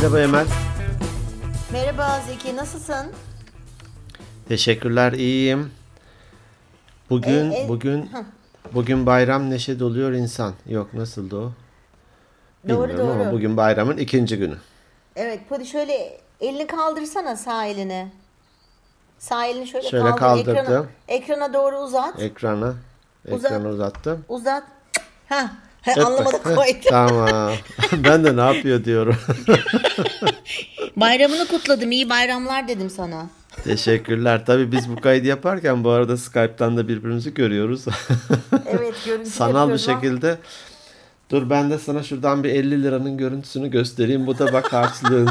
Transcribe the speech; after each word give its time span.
Merhaba 0.00 0.20
Emel. 0.20 0.46
Merhaba 1.72 2.20
Zeki, 2.26 2.56
nasılsın? 2.56 3.06
Teşekkürler, 4.48 5.12
iyiyim. 5.12 5.72
Bugün 7.10 7.50
E, 7.50 7.64
e, 7.64 7.68
bugün 7.68 8.10
bugün 8.74 9.06
bayram 9.06 9.50
neşe 9.50 9.78
doluyor 9.80 10.12
insan. 10.12 10.54
Yok 10.66 10.94
nasıldı 10.94 11.36
o? 11.36 11.40
Doğru 12.68 12.88
Bilmiyorum 12.88 12.98
doğru. 12.98 13.22
ama 13.22 13.32
bugün 13.32 13.56
bayramın 13.56 13.96
ikinci 13.96 14.38
günü. 14.38 14.56
Evet, 15.16 15.40
hadi 15.48 15.66
şöyle 15.66 16.20
elini 16.40 16.66
kaldırsana 16.66 17.36
sağ 17.36 17.64
elini. 17.66 18.12
Sağ 19.18 19.46
elini 19.46 19.66
şöyle, 19.66 19.88
Şöyle 19.88 20.04
kaldır. 20.04 20.18
kaldırdım. 20.18 20.56
Ekrana, 20.64 20.84
ekrana 21.08 21.54
doğru 21.54 21.78
uzat. 21.78 22.22
Ekrana 22.22 22.74
Uzat. 23.30 23.52
ekrana 23.52 23.68
uzattım. 23.68 24.24
Uzat. 24.28 24.62
Ha, 25.82 25.92
Öp 25.96 26.06
anlamadım 26.06 26.40
bak. 26.44 26.56
koydum. 26.56 26.80
tamam. 26.90 27.52
ben 27.92 28.24
de 28.24 28.36
ne 28.36 28.40
yapıyor 28.40 28.84
diyorum. 28.84 29.16
Bayramını 30.96 31.46
kutladım. 31.48 31.92
iyi 31.92 32.10
bayramlar 32.10 32.68
dedim 32.68 32.90
sana. 32.90 33.26
Teşekkürler. 33.64 34.46
Tabii 34.46 34.72
biz 34.72 34.88
bu 34.90 34.96
kaydı 34.96 35.26
yaparken 35.26 35.84
bu 35.84 35.90
arada 35.90 36.16
Skype'tan 36.16 36.76
da 36.76 36.88
birbirimizi 36.88 37.34
görüyoruz. 37.34 37.84
Evet, 38.66 38.94
görüntü 39.06 39.30
Sanal 39.30 39.72
bir 39.72 39.78
şekilde. 39.78 40.38
Dur 41.30 41.50
ben 41.50 41.70
de 41.70 41.78
sana 41.78 42.02
şuradan 42.02 42.44
bir 42.44 42.50
50 42.50 42.82
liranın 42.82 43.16
görüntüsünü 43.18 43.70
göstereyim. 43.70 44.26
Bu 44.26 44.38
da 44.38 44.52
bak 44.52 44.72
harçlığın. 44.72 45.30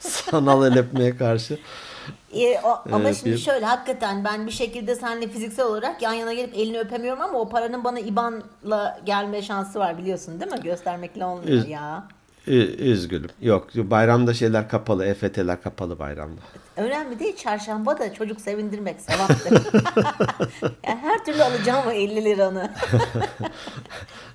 Sanal 0.00 0.76
el 0.76 1.18
karşı. 1.18 1.58
Ee, 2.34 2.60
o- 2.64 2.82
ama 2.92 3.08
Ee, 3.08 3.14
şimdi 3.14 3.32
bir- 3.32 3.38
şöyle 3.38 3.66
hakikaten 3.66 4.24
ben 4.24 4.46
bir 4.46 4.50
şekilde 4.52 4.94
seninle 4.94 5.28
fiziksel 5.28 5.66
olarak 5.66 6.02
yan 6.02 6.12
yana 6.12 6.32
gelip 6.32 6.54
elini 6.54 6.78
öpemiyorum 6.80 7.22
ama 7.22 7.38
o 7.38 7.48
paranın 7.48 7.84
bana 7.84 8.00
IBAN'la 8.00 9.00
gelme 9.06 9.42
şansı 9.42 9.78
var 9.78 9.98
biliyorsun 9.98 10.40
değil 10.40 10.52
mi? 10.52 10.60
Göstermekle 10.62 11.24
olmuyor 11.24 11.64
Üz- 11.64 11.68
ya. 11.68 12.04
Ü- 12.46 12.76
Üzgünüm. 12.90 13.30
Yok 13.40 13.68
bayramda 13.76 14.34
şeyler 14.34 14.68
kapalı. 14.68 15.06
EFT'ler 15.06 15.62
kapalı 15.62 15.98
bayramda. 15.98 16.40
Önemli 16.76 17.18
değil 17.18 17.36
çarşamba 17.36 17.98
da 17.98 18.14
çocuk 18.14 18.40
sevindirmek 18.40 19.00
sevaptır. 19.00 19.52
yani 20.86 20.98
her 21.02 21.24
türlü 21.24 21.42
alacağım 21.44 21.84
o 21.88 21.90
50 21.90 22.24
liranı. 22.24 22.70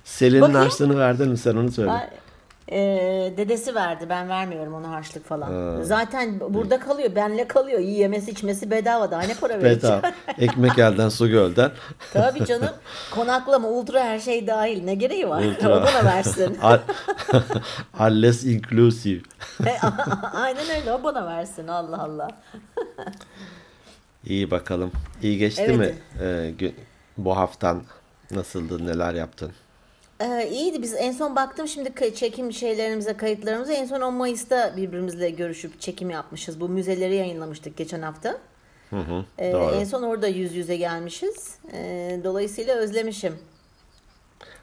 Selin'in 0.04 0.40
Bakayım. 0.42 0.60
harçlığını 0.60 0.98
verdin 0.98 1.28
mi 1.28 1.38
sen 1.38 1.56
onu 1.56 1.72
söyle. 1.72 1.90
Ay, 1.90 2.08
Ee, 2.72 3.34
dedesi 3.36 3.74
verdi 3.74 4.06
ben 4.08 4.28
vermiyorum 4.28 4.74
ona 4.74 4.90
harçlık 4.90 5.26
falan. 5.26 5.82
Zaten 5.82 6.40
burada 6.40 6.80
kalıyor 6.80 7.14
benle 7.14 7.48
kalıyor 7.48 7.78
yemesi 7.78 8.30
içmesi 8.30 8.70
bedava 8.70 9.10
daha 9.10 9.22
ne 9.22 9.34
para 9.34 9.62
vereceğim. 9.62 9.96
Bedava. 9.98 10.12
Ekmek 10.38 10.78
elden 10.78 11.08
su 11.08 11.28
gölden. 11.28 11.70
Tabii 12.12 12.44
canım 12.44 12.70
konaklama 13.14 13.68
ultra 13.68 14.04
her 14.04 14.18
şey 14.18 14.46
dahil 14.46 14.84
ne 14.84 14.94
gereği 14.94 15.28
var 15.28 15.44
Ultra. 15.44 15.68
o 15.78 15.82
bana 15.82 16.04
versin. 16.04 16.58
Al- 16.62 16.78
Alles 17.98 18.44
inclusive. 18.44 19.20
Aynen 20.34 20.70
öyle 20.80 20.92
o 20.92 21.02
bana 21.04 21.26
versin 21.26 21.68
Allah 21.68 22.02
Allah. 22.02 22.28
İyi 24.24 24.50
bakalım. 24.50 24.92
İyi 25.22 25.38
geçti 25.38 25.62
Evet. 25.66 25.78
mi? 25.78 25.94
Ee, 26.22 26.72
bu 27.18 27.36
haftan 27.36 27.82
nasıldı? 28.30 28.86
Neler 28.86 29.14
yaptın? 29.14 29.52
Ee, 30.20 30.48
iyiydi 30.50 30.82
biz 30.82 30.94
en 30.94 31.12
son 31.12 31.36
baktım 31.36 31.68
şimdi 31.68 32.14
çekim 32.14 32.52
şeylerimize 32.52 33.16
kayıtlarımıza 33.16 33.72
en 33.72 33.86
son 33.86 34.00
10 34.00 34.14
Mayıs'ta 34.14 34.76
birbirimizle 34.76 35.30
görüşüp 35.30 35.80
çekim 35.80 36.10
yapmışız. 36.10 36.60
Bu 36.60 36.68
müzeleri 36.68 37.14
yayınlamıştık 37.14 37.76
geçen 37.76 38.02
hafta. 38.02 38.38
Hı 38.90 38.96
hı. 38.96 39.24
Ee, 39.38 39.52
Doğru. 39.52 39.74
en 39.74 39.84
son 39.84 40.02
orada 40.02 40.28
yüz 40.28 40.54
yüze 40.54 40.76
gelmişiz. 40.76 41.58
Ee, 41.72 42.20
dolayısıyla 42.24 42.76
özlemişim. 42.76 43.34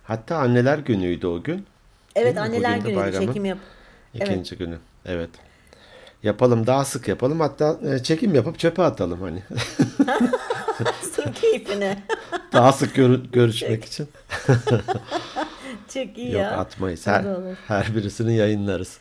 Hatta 0.04 0.38
anneler 0.38 0.78
günüydü 0.78 1.28
o 1.28 1.44
gün. 1.44 1.66
Evet 2.16 2.38
anneler 2.38 2.72
Bugün 2.72 2.86
de 2.86 2.90
günü 2.90 3.02
bayramın 3.02 3.28
çekim 3.28 3.46
yap. 3.46 3.58
Evet. 4.16 4.28
İkinci 4.28 4.58
günü. 4.58 4.78
Evet. 5.06 5.30
Yapalım 6.24 6.68
daha 6.68 6.86
sık 6.86 7.08
yapalım. 7.08 7.40
Hatta 7.40 7.80
e, 7.90 8.04
çekim 8.04 8.36
yapıp 8.36 8.60
çöpe 8.60 8.84
atalım 8.84 9.22
hani. 9.22 9.44
Sır 11.12 11.34
keyfine. 11.34 12.04
daha 12.54 12.72
sık 12.74 12.96
görü- 12.96 13.32
görüşmek 13.32 13.86
için. 13.86 14.08
Çok 15.94 16.18
iyi 16.18 16.32
Yok 16.32 16.42
ya. 16.42 16.52
atmayız. 16.58 17.08
Her, 17.08 17.26
olur. 17.26 17.56
her 17.68 17.96
birisini 17.96 18.36
yayınlarız. 18.36 18.98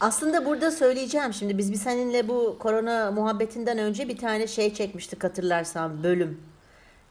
Aslında 0.00 0.46
burada 0.46 0.70
söyleyeceğim 0.70 1.32
şimdi 1.32 1.58
biz 1.58 1.72
bir 1.72 1.76
seninle 1.76 2.28
bu 2.28 2.56
korona 2.58 3.10
muhabbetinden 3.10 3.78
önce 3.78 4.08
bir 4.08 4.16
tane 4.16 4.46
şey 4.46 4.74
çekmiştik 4.74 5.24
hatırlarsan 5.24 6.02
bölüm. 6.02 6.40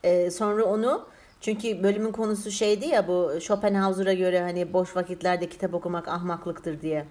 Ee, 0.04 0.32
sonra 0.32 0.64
onu 0.66 1.06
çünkü 1.42 1.84
bölümün 1.84 2.12
konusu 2.12 2.52
şeydi 2.52 2.86
ya 2.88 3.08
bu 3.08 3.32
Schopenhauer'a 3.42 4.14
göre 4.14 4.42
hani 4.42 4.74
boş 4.74 4.96
vakitlerde 4.96 5.50
kitap 5.50 5.74
okumak 5.74 6.08
ahmaklıktır 6.08 6.82
diye. 6.82 7.06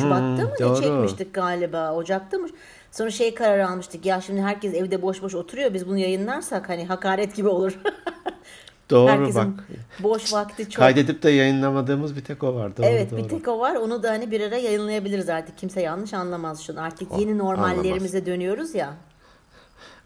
Şubat'ta 0.00 0.20
mı 0.20 0.50
ne 0.60 0.64
doğru. 0.64 0.82
çekmiştik 0.82 1.34
galiba 1.34 1.92
Ocak'ta 1.94 2.38
mı? 2.38 2.48
Sonra 2.92 3.10
şey 3.10 3.34
kararı 3.34 3.68
almıştık 3.68 4.06
ya 4.06 4.20
şimdi 4.20 4.42
herkes 4.42 4.74
evde 4.74 5.02
boş 5.02 5.22
boş 5.22 5.34
oturuyor 5.34 5.74
biz 5.74 5.88
bunu 5.88 5.98
yayınlarsak 5.98 6.68
hani 6.68 6.86
hakaret 6.86 7.36
gibi 7.36 7.48
olur. 7.48 7.78
Doğru 8.90 9.10
Herkesin 9.10 9.40
bak. 9.58 9.64
boş 10.00 10.32
vakti 10.32 10.70
çok. 10.70 10.76
Kaydedip 10.82 11.22
de 11.22 11.30
yayınlamadığımız 11.30 12.16
bir 12.16 12.24
tek 12.24 12.42
o 12.42 12.54
var. 12.54 12.76
Doğru, 12.76 12.86
Evet 12.86 13.10
doğru. 13.10 13.24
bir 13.24 13.28
tek 13.28 13.48
o 13.48 13.58
var. 13.58 13.74
Onu 13.74 14.02
da 14.02 14.10
hani 14.10 14.30
bir 14.30 14.40
ara 14.40 14.56
yayınlayabiliriz 14.56 15.28
artık. 15.28 15.58
Kimse 15.58 15.80
yanlış 15.80 16.14
anlamaz 16.14 16.62
şunu. 16.62 16.80
Artık 16.82 17.08
yeni 17.18 17.38
normallerimize 17.38 18.26
dönüyoruz 18.26 18.74
ya. 18.74 18.94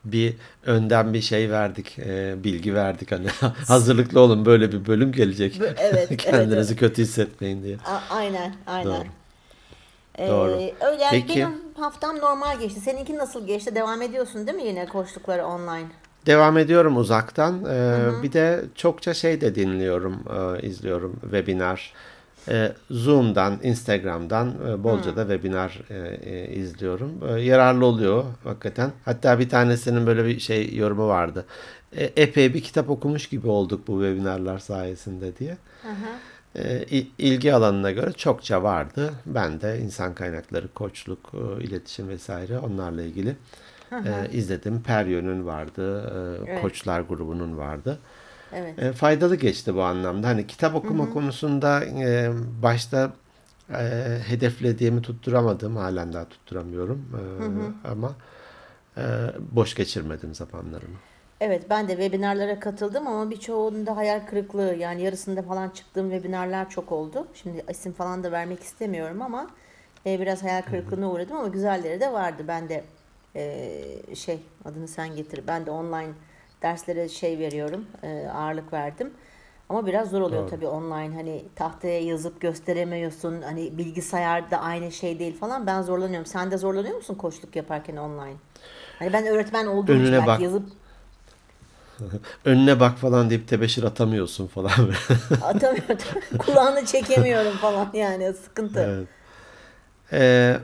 bir 0.05 0.37
önden 0.67 1.15
bir 1.15 1.21
şey 1.21 1.51
verdik, 1.51 1.99
e, 1.99 2.35
bilgi 2.45 2.75
verdik 2.75 3.13
hani 3.13 3.27
hazırlıklı 3.69 4.21
olun 4.21 4.45
böyle 4.47 4.73
bir 4.73 4.87
bölüm 4.87 5.13
gelecek. 5.13 5.61
Evet, 5.79 6.17
Kendinizi 6.17 6.71
evet. 6.73 6.81
kötü 6.81 7.03
hissetmeyin 7.03 7.63
diye. 7.63 7.77
A- 7.87 8.15
aynen, 8.15 8.55
aynen. 8.67 8.85
Doğru. 8.87 9.05
Ee, 10.19 10.29
Doğru. 10.29 10.51
Öyle 10.53 11.03
yani 11.03 11.11
Peki. 11.11 11.37
benim 11.37 11.51
haftam 11.77 12.19
normal 12.19 12.59
geçti. 12.59 12.81
Seninki 12.81 13.19
nasıl 13.19 13.47
geçti? 13.47 13.75
Devam 13.75 14.03
ediyorsun 14.03 14.47
değil 14.47 14.57
mi 14.59 14.65
yine 14.65 14.87
koştukları 14.87 15.47
online? 15.47 15.87
Devam 16.27 16.59
ediyorum 16.59 16.97
uzaktan. 16.97 17.65
E, 17.65 18.23
bir 18.23 18.33
de 18.33 18.65
çokça 18.75 19.15
şey 19.15 19.41
de 19.41 19.55
dinliyorum, 19.55 20.25
e, 20.57 20.67
izliyorum 20.67 21.17
webinar. 21.23 21.93
E, 22.49 22.73
Zoom'dan, 22.91 23.59
Instagram'dan 23.63 24.55
e, 24.69 24.85
bolca 24.85 25.17
da 25.17 25.23
webinar 25.23 25.81
e, 25.91 25.95
e, 26.31 26.55
izliyorum. 26.55 27.13
E, 27.29 27.41
yararlı 27.41 27.87
oluyor 27.87 28.25
hakikaten. 28.45 28.91
Hatta 29.05 29.39
bir 29.39 29.49
tanesinin 29.49 30.07
böyle 30.07 30.25
bir 30.25 30.41
şey 30.41 30.75
yorumu 30.77 31.09
vardı. 31.09 31.45
E, 31.97 32.05
epey 32.05 32.55
bir 32.55 32.63
kitap 32.63 32.91
okumuş 32.91 33.27
gibi 33.29 33.49
olduk 33.49 33.89
bu 33.89 33.93
webinarlar 33.93 34.59
sayesinde 34.59 35.37
diye. 35.37 35.57
E, 35.85 35.89
il- 35.89 35.95
ilgi 37.19 37.55
alanına 37.55 37.91
göre 37.91 38.13
çokça 38.13 38.63
vardı. 38.63 39.13
Ben 39.27 39.61
de 39.61 39.79
insan 39.81 40.15
kaynakları, 40.15 40.69
koçluk, 40.75 41.33
e, 41.35 41.65
iletişim 41.65 42.09
vesaire 42.09 42.59
onlarla 42.59 43.03
ilgili 43.03 43.37
e, 43.93 44.29
izledim. 44.33 44.83
Peryon'un 44.83 45.47
vardı, 45.47 46.03
e, 46.47 46.51
Evet. 46.51 46.63
Koçlar 46.63 47.01
grubunun 47.01 47.57
vardı. 47.59 47.99
Evet. 48.53 48.79
E, 48.79 48.93
faydalı 48.93 49.37
geçti 49.37 49.75
bu 49.75 49.83
anlamda. 49.83 50.29
Hani 50.29 50.47
kitap 50.47 50.75
okuma 50.75 51.11
konusunda 51.11 51.85
e, 51.85 52.31
başta 52.63 53.13
e, 53.71 54.19
hedeflediğimi 54.27 55.03
tutturamadım. 55.03 55.77
Halen 55.77 56.13
daha 56.13 56.29
tutturamıyorum. 56.29 56.99
E, 57.85 57.89
Ama 57.89 58.13
e, 58.97 59.03
boş 59.53 59.75
geçirmedim 59.75 60.35
zamanlarımı. 60.35 60.97
Evet 61.41 61.71
ben 61.71 61.89
de 61.89 61.93
webinarlara 61.93 62.61
katıldım 62.61 63.07
ama 63.07 63.31
birçoğunda 63.31 63.97
hayal 63.97 64.21
kırıklığı 64.27 64.75
yani 64.75 65.03
yarısında 65.03 65.43
falan 65.43 65.69
çıktığım 65.69 66.11
webinarlar 66.11 66.71
çok 66.71 66.93
oldu. 66.93 67.27
Şimdi 67.35 67.65
isim 67.71 67.93
falan 67.93 68.25
da 68.25 68.33
vermek 68.33 68.63
istemiyorum 68.63 69.23
ama 69.23 69.51
e, 70.07 70.21
biraz 70.21 70.43
hayal 70.43 70.63
kırıklığına 70.63 71.11
uğradım 71.11 71.37
ama 71.37 71.49
güzelleri 71.49 72.01
de 72.01 72.13
vardı. 72.13 72.45
Ben 72.49 72.69
de 72.69 72.85
e, 73.37 74.15
şey 74.15 74.41
adını 74.65 74.89
sen 74.89 75.17
getir. 75.17 75.45
Ben 75.47 75.67
de 75.67 75.71
online 75.71 76.13
derslere 76.63 77.09
şey 77.09 77.39
veriyorum. 77.39 77.87
e, 78.03 78.29
ağırlık 78.35 78.73
verdim. 78.73 79.11
Ama 79.69 79.87
biraz 79.87 80.11
zor 80.11 80.21
oluyor 80.21 80.49
tabii 80.49 80.67
online 80.67 81.15
hani 81.15 81.45
tahtaya 81.55 82.01
yazıp 82.01 82.41
gösteremiyorsun. 82.41 83.43
Hani 83.43 83.79
bilgisayarda 83.79 84.59
aynı 84.59 84.93
şey 84.93 85.19
değil 85.19 85.39
falan. 85.39 85.67
Ben 85.67 85.83
zorlanıyorum. 85.83 86.27
Sen 86.27 86.51
de 86.51 86.59
zorlanıyor 86.59 86.97
musun 86.97 87.15
koçluk 87.15 87.57
yaparken 87.57 87.97
online? 87.97 88.37
Hani 88.99 89.13
ben 89.13 89.27
öğretmen 89.27 89.67
olduğum 89.67 89.97
için 89.97 90.27
bak. 90.27 90.41
yazıp 90.41 90.84
Önüne 92.45 92.81
bak 92.81 92.99
falan 92.99 93.31
deyip 93.31 93.49
tebeşir 93.49 93.83
atamıyorsun 93.83 94.47
falan. 94.47 94.71
Atamıyorum. 95.43 95.97
Kulağını 96.39 96.87
çekemiyorum 96.87 97.57
falan 97.57 97.91
yani 97.95 98.33
sıkıntı. 98.33 98.81
Evet. 98.81 99.09
Ee, 100.13 100.59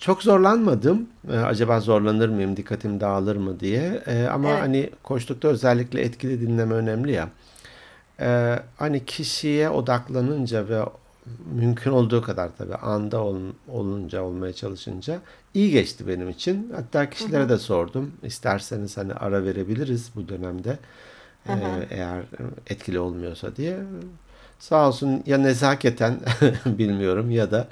çok 0.00 0.22
zorlanmadım. 0.22 1.08
Ee, 1.32 1.36
acaba 1.38 1.80
zorlanır 1.80 2.28
mıyım, 2.28 2.56
dikkatim 2.56 3.00
dağılır 3.00 3.36
mı 3.36 3.60
diye. 3.60 4.02
Ee, 4.06 4.26
ama 4.26 4.50
Evet. 4.50 4.60
hani 4.60 4.90
koçlukta 5.02 5.48
özellikle 5.48 6.00
etkili 6.00 6.40
dinleme 6.40 6.74
önemli 6.74 7.12
ya. 7.12 7.28
Ee, 8.20 8.58
hani 8.76 9.04
kişiye 9.04 9.70
odaklanınca 9.70 10.68
ve 10.68 10.82
mümkün 11.54 11.90
olduğu 11.90 12.22
kadar 12.22 12.50
tabii 12.58 12.74
anda 12.74 13.20
ol- 13.22 13.52
olunca 13.68 14.22
olmaya 14.22 14.52
çalışınca 14.52 15.20
iyi 15.54 15.70
geçti 15.70 16.08
benim 16.08 16.28
için. 16.28 16.72
Hatta 16.76 17.10
kişilere 17.10 17.48
de 17.48 17.58
sordum. 17.58 18.12
İsterseniz 18.22 18.96
hani 18.96 19.14
ara 19.14 19.44
verebiliriz 19.44 20.10
bu 20.16 20.28
dönemde. 20.28 20.78
Ee, 21.48 21.52
eğer 21.90 22.22
etkili 22.66 22.98
olmuyorsa 22.98 23.56
diye. 23.56 23.78
Sağ 24.58 24.88
olsun 24.88 25.22
ya 25.26 25.38
nezaketen 25.38 26.20
bilmiyorum 26.66 27.30
ya 27.30 27.50
da 27.50 27.68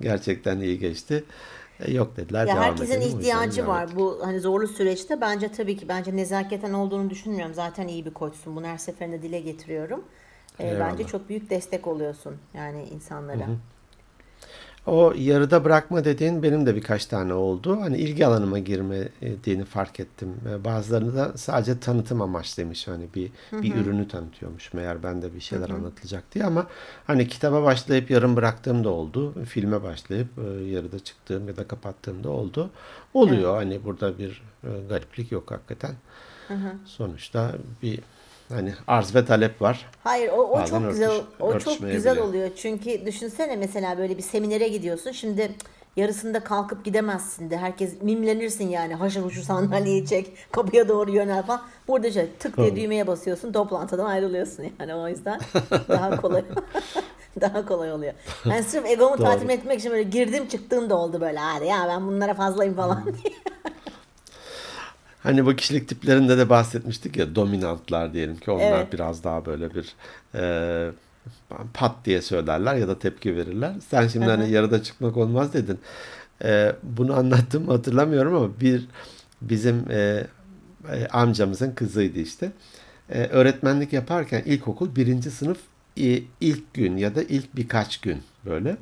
gerçekten 0.00 0.60
iyi 0.60 0.78
geçti. 0.78 1.24
E, 1.80 1.92
yok 1.92 2.16
dediler 2.16 2.46
Ya 2.46 2.62
herkesin 2.62 2.92
edelim. 2.92 3.18
İhtiyacı 3.18 3.66
var 3.66 3.88
bu 3.96 4.18
hani 4.22 4.40
zorlu 4.40 4.68
süreçte 4.68 5.20
bence 5.20 5.52
tabii 5.52 5.76
ki 5.76 5.88
bence 5.88 6.16
nezaketen 6.16 6.72
olduğunu 6.72 7.10
düşünmüyorum. 7.10 7.54
Zaten 7.54 7.88
iyi 7.88 8.04
bir 8.04 8.14
koçsun. 8.14 8.56
Bunu 8.56 8.66
her 8.66 8.78
seferinde 8.78 9.22
dile 9.22 9.40
getiriyorum. 9.40 10.04
Ee, 10.60 10.64
bence 10.64 10.74
Eyvallah. 10.74 11.08
çok 11.08 11.28
büyük 11.28 11.50
destek 11.50 11.86
oluyorsun 11.86 12.36
yani 12.54 12.84
insanlara. 12.84 13.48
O 14.86 15.12
yarıda 15.16 15.64
bırakma 15.64 16.04
dediğin 16.04 16.42
benim 16.42 16.66
de 16.66 16.76
birkaç 16.76 17.06
tane 17.06 17.34
oldu. 17.34 17.80
Hani 17.80 17.98
ilgi 17.98 18.26
alanıma 18.26 18.58
girmediğini 18.58 19.64
fark 19.64 20.00
ettim. 20.00 20.34
E, 20.50 20.64
Bazılarını 20.64 21.16
da 21.16 21.32
sadece 21.38 21.80
tanıtım 21.80 22.22
amaçlıymış. 22.22 22.88
Hani 22.88 23.06
bir 23.14 23.30
bir 23.52 23.74
ürünü 23.74 24.08
tanıtıyormuş. 24.08 24.72
Meğer 24.74 25.02
bende 25.02 25.34
bir 25.34 25.40
şeyler 25.40 25.70
anlatılacak 25.70 26.24
diye 26.34 26.44
ama 26.44 26.66
hani 27.06 27.28
kitaba 27.28 27.62
başlayıp 27.62 28.10
yarım 28.10 28.36
bıraktığım 28.36 28.84
da 28.84 28.88
oldu. 28.88 29.44
Filme 29.44 29.82
başlayıp 29.82 30.28
e, 30.38 30.64
yarıda 30.64 30.98
çıktığım 30.98 31.48
ya 31.48 31.56
da 31.56 31.68
kapattığım 31.68 32.24
da 32.24 32.30
oldu. 32.30 32.70
Oluyor. 33.14 33.56
Hani 33.56 33.84
burada 33.84 34.18
bir 34.18 34.42
e, 34.64 34.68
gariplik 34.88 35.32
yok 35.32 35.50
hakikaten. 35.50 35.94
Sonuçta 36.84 37.52
bir 37.82 38.00
hani 38.48 38.72
arz 38.86 39.14
ve 39.14 39.24
talep 39.24 39.62
var. 39.62 39.86
Hayır 40.04 40.28
o, 40.32 40.36
o 40.36 40.52
Bazen 40.58 40.80
çok 40.80 40.90
güzel 40.90 41.08
örtüş- 41.10 41.24
o 41.40 41.58
çok 41.58 41.80
güzel 41.80 42.18
oluyor. 42.18 42.50
Çünkü 42.56 43.06
düşünsene 43.06 43.56
mesela 43.56 43.98
böyle 43.98 44.16
bir 44.18 44.22
seminere 44.22 44.68
gidiyorsun. 44.68 45.10
Şimdi 45.12 45.50
yarısında 45.96 46.44
kalkıp 46.44 46.84
gidemezsin 46.84 47.50
de 47.50 47.56
herkes 47.58 48.02
mimlenirsin 48.02 48.68
yani 48.68 48.94
haşır 48.94 49.22
huşur 49.22 49.42
sandalyeyi 49.42 50.06
çek 50.06 50.32
kapıya 50.52 50.88
doğru 50.88 51.10
yönel 51.10 51.42
falan. 51.46 51.62
Burada 51.88 52.10
şey 52.10 52.28
tık 52.38 52.56
diye 52.56 52.76
düğmeye 52.76 53.06
basıyorsun 53.06 53.52
toplantıdan 53.52 54.04
ayrılıyorsun 54.06 54.64
yani 54.80 54.94
o 54.94 55.08
yüzden 55.08 55.40
daha 55.88 56.16
kolay 56.20 56.44
daha 57.40 57.66
kolay 57.66 57.92
oluyor. 57.92 58.12
Ben 58.50 58.62
sırf 58.62 58.86
egomu 58.86 59.16
tatmin 59.16 59.48
etmek 59.48 59.78
için 59.80 59.90
böyle 59.90 60.02
girdim 60.02 60.48
çıktığım 60.48 60.90
da 60.90 60.96
oldu 60.96 61.20
böyle 61.20 61.38
hadi 61.38 61.66
ya 61.66 61.84
ben 61.88 62.06
bunlara 62.06 62.34
fazlayım 62.34 62.74
falan 62.74 63.04
diye. 63.04 63.34
Hani 65.28 65.46
bu 65.46 65.56
kişilik 65.56 65.88
tiplerinde 65.88 66.38
de 66.38 66.48
bahsetmiştik 66.48 67.16
ya 67.16 67.34
dominantlar 67.34 68.12
diyelim 68.12 68.36
ki 68.36 68.50
onlar 68.50 68.78
Evet. 68.80 68.92
biraz 68.92 69.24
daha 69.24 69.46
böyle 69.46 69.74
bir 69.74 69.94
e, 70.34 70.90
pat 71.74 71.94
diye 72.04 72.22
söylerler 72.22 72.74
ya 72.74 72.88
da 72.88 72.98
tepki 72.98 73.36
verirler. 73.36 73.72
Sen 73.90 74.08
şimdi 74.08 74.26
hani 74.26 74.50
yarıda 74.50 74.82
çıkmak 74.82 75.16
olmaz 75.16 75.52
dedin. 75.54 75.78
E, 76.44 76.72
bunu 76.82 77.16
anlattım 77.18 77.68
hatırlamıyorum 77.68 78.34
ama 78.34 78.60
bir 78.60 78.86
bizim 79.40 79.90
e, 79.90 80.26
e, 80.92 81.06
amcamızın 81.06 81.70
kızıydı 81.70 82.18
işte. 82.18 82.52
E, 83.10 83.24
öğretmenlik 83.26 83.92
yaparken 83.92 84.42
ilkokul 84.46 84.96
birinci 84.96 85.30
sınıf 85.30 85.58
e, 86.00 86.22
ilk 86.40 86.74
gün 86.74 86.96
ya 86.96 87.14
da 87.14 87.22
ilk 87.22 87.56
birkaç 87.56 88.00
gün 88.00 88.18
böyle. 88.46 88.76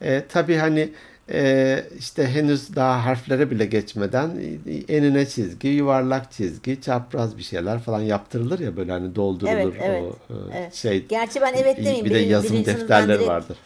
E, 0.00 0.24
tabii 0.28 0.56
hani 0.56 0.92
e, 1.32 1.84
işte 1.98 2.26
henüz 2.26 2.76
daha 2.76 3.04
harflere 3.04 3.50
bile 3.50 3.66
geçmeden 3.66 4.30
enine 4.88 5.26
çizgi, 5.26 5.68
yuvarlak 5.68 6.32
çizgi, 6.32 6.80
çapraz 6.80 7.38
bir 7.38 7.42
şeyler 7.42 7.78
falan 7.78 8.00
yaptırılır 8.00 8.58
ya 8.58 8.76
böyle 8.76 8.92
hani 8.92 9.14
doldurulur 9.14 9.54
Evet, 9.54 9.74
evet, 9.80 10.02
o 10.30 10.34
e, 10.34 10.58
evet. 10.58 10.74
şey. 10.74 11.06
Gerçi 11.06 11.40
ben 11.40 11.54
evet 11.54 11.76
demeyeyim. 11.76 12.04
Bir 12.04 12.14
de 12.14 12.18
yazım 12.18 12.52
birinci 12.52 12.66
defterleri 12.66 13.18
direkt- 13.18 13.28
vardır. 13.28 13.56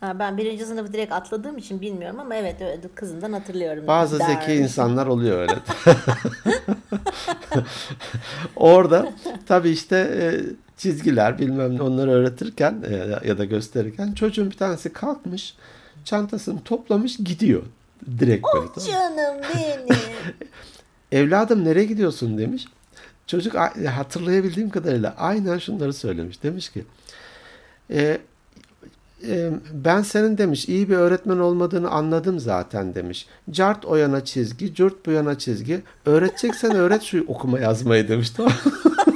Ha, 0.00 0.18
ben 0.18 0.36
birinci 0.36 0.64
sınıfı 0.64 0.92
direkt 0.92 1.12
atladığım 1.12 1.58
için 1.58 1.80
bilmiyorum 1.80 2.20
ama 2.20 2.34
evet 2.34 2.60
öyle 2.60 2.80
kızımdan 2.94 3.32
hatırlıyorum. 3.32 3.86
Bazı 3.86 4.18
Der. 4.18 4.26
zeki 4.26 4.54
insanlar 4.54 5.06
oluyor 5.06 5.38
öyle. 5.38 5.54
Orada 8.56 9.12
tabii 9.46 9.70
işte 9.70 9.96
e, 9.96 10.26
çizgiler 10.76 11.38
bilmem 11.38 11.76
ne 11.76 11.82
onları 11.82 12.10
öğretirken 12.10 12.82
e, 12.90 13.28
ya 13.28 13.38
da 13.38 13.44
gösterirken 13.44 14.12
çocuğun 14.12 14.50
bir 14.50 14.56
tanesi 14.56 14.92
kalkmış 14.92 15.54
çantasını 16.04 16.62
toplamış 16.64 17.16
gidiyor. 17.16 17.62
Direkt 18.18 18.46
böyle. 18.54 18.66
tamam 18.74 18.88
mı? 18.88 18.92
Canım 18.92 19.40
benim. 19.54 19.96
Evladım 21.12 21.64
nereye 21.64 21.84
gidiyorsun 21.84 22.38
demiş. 22.38 22.64
Çocuk 23.26 23.54
hatırlayabildiğim 23.88 24.70
kadarıyla 24.70 25.14
aynen 25.18 25.58
şunları 25.58 25.92
söylemiş. 25.92 26.42
Demiş 26.42 26.68
ki 26.68 26.84
"E, 27.90 28.18
e, 29.28 29.50
ben 29.72 30.02
senin 30.02 30.38
demiş 30.38 30.68
iyi 30.68 30.88
bir 30.88 30.94
öğretmen 30.96 31.38
olmadığını 31.38 31.90
anladım 31.90 32.40
zaten 32.40 32.94
demiş. 32.94 33.26
Cart 33.50 33.84
o 33.84 33.96
yana 33.96 34.24
çizgi, 34.24 34.74
cürt 34.74 35.06
bu 35.06 35.10
yana 35.10 35.38
çizgi. 35.38 35.82
Öğreteceksen 36.06 36.74
öğret 36.74 37.02
şu 37.02 37.24
okuma 37.28 37.58
yazmayı 37.60 38.08
demiş. 38.08 38.30
Tamam. 38.30 38.52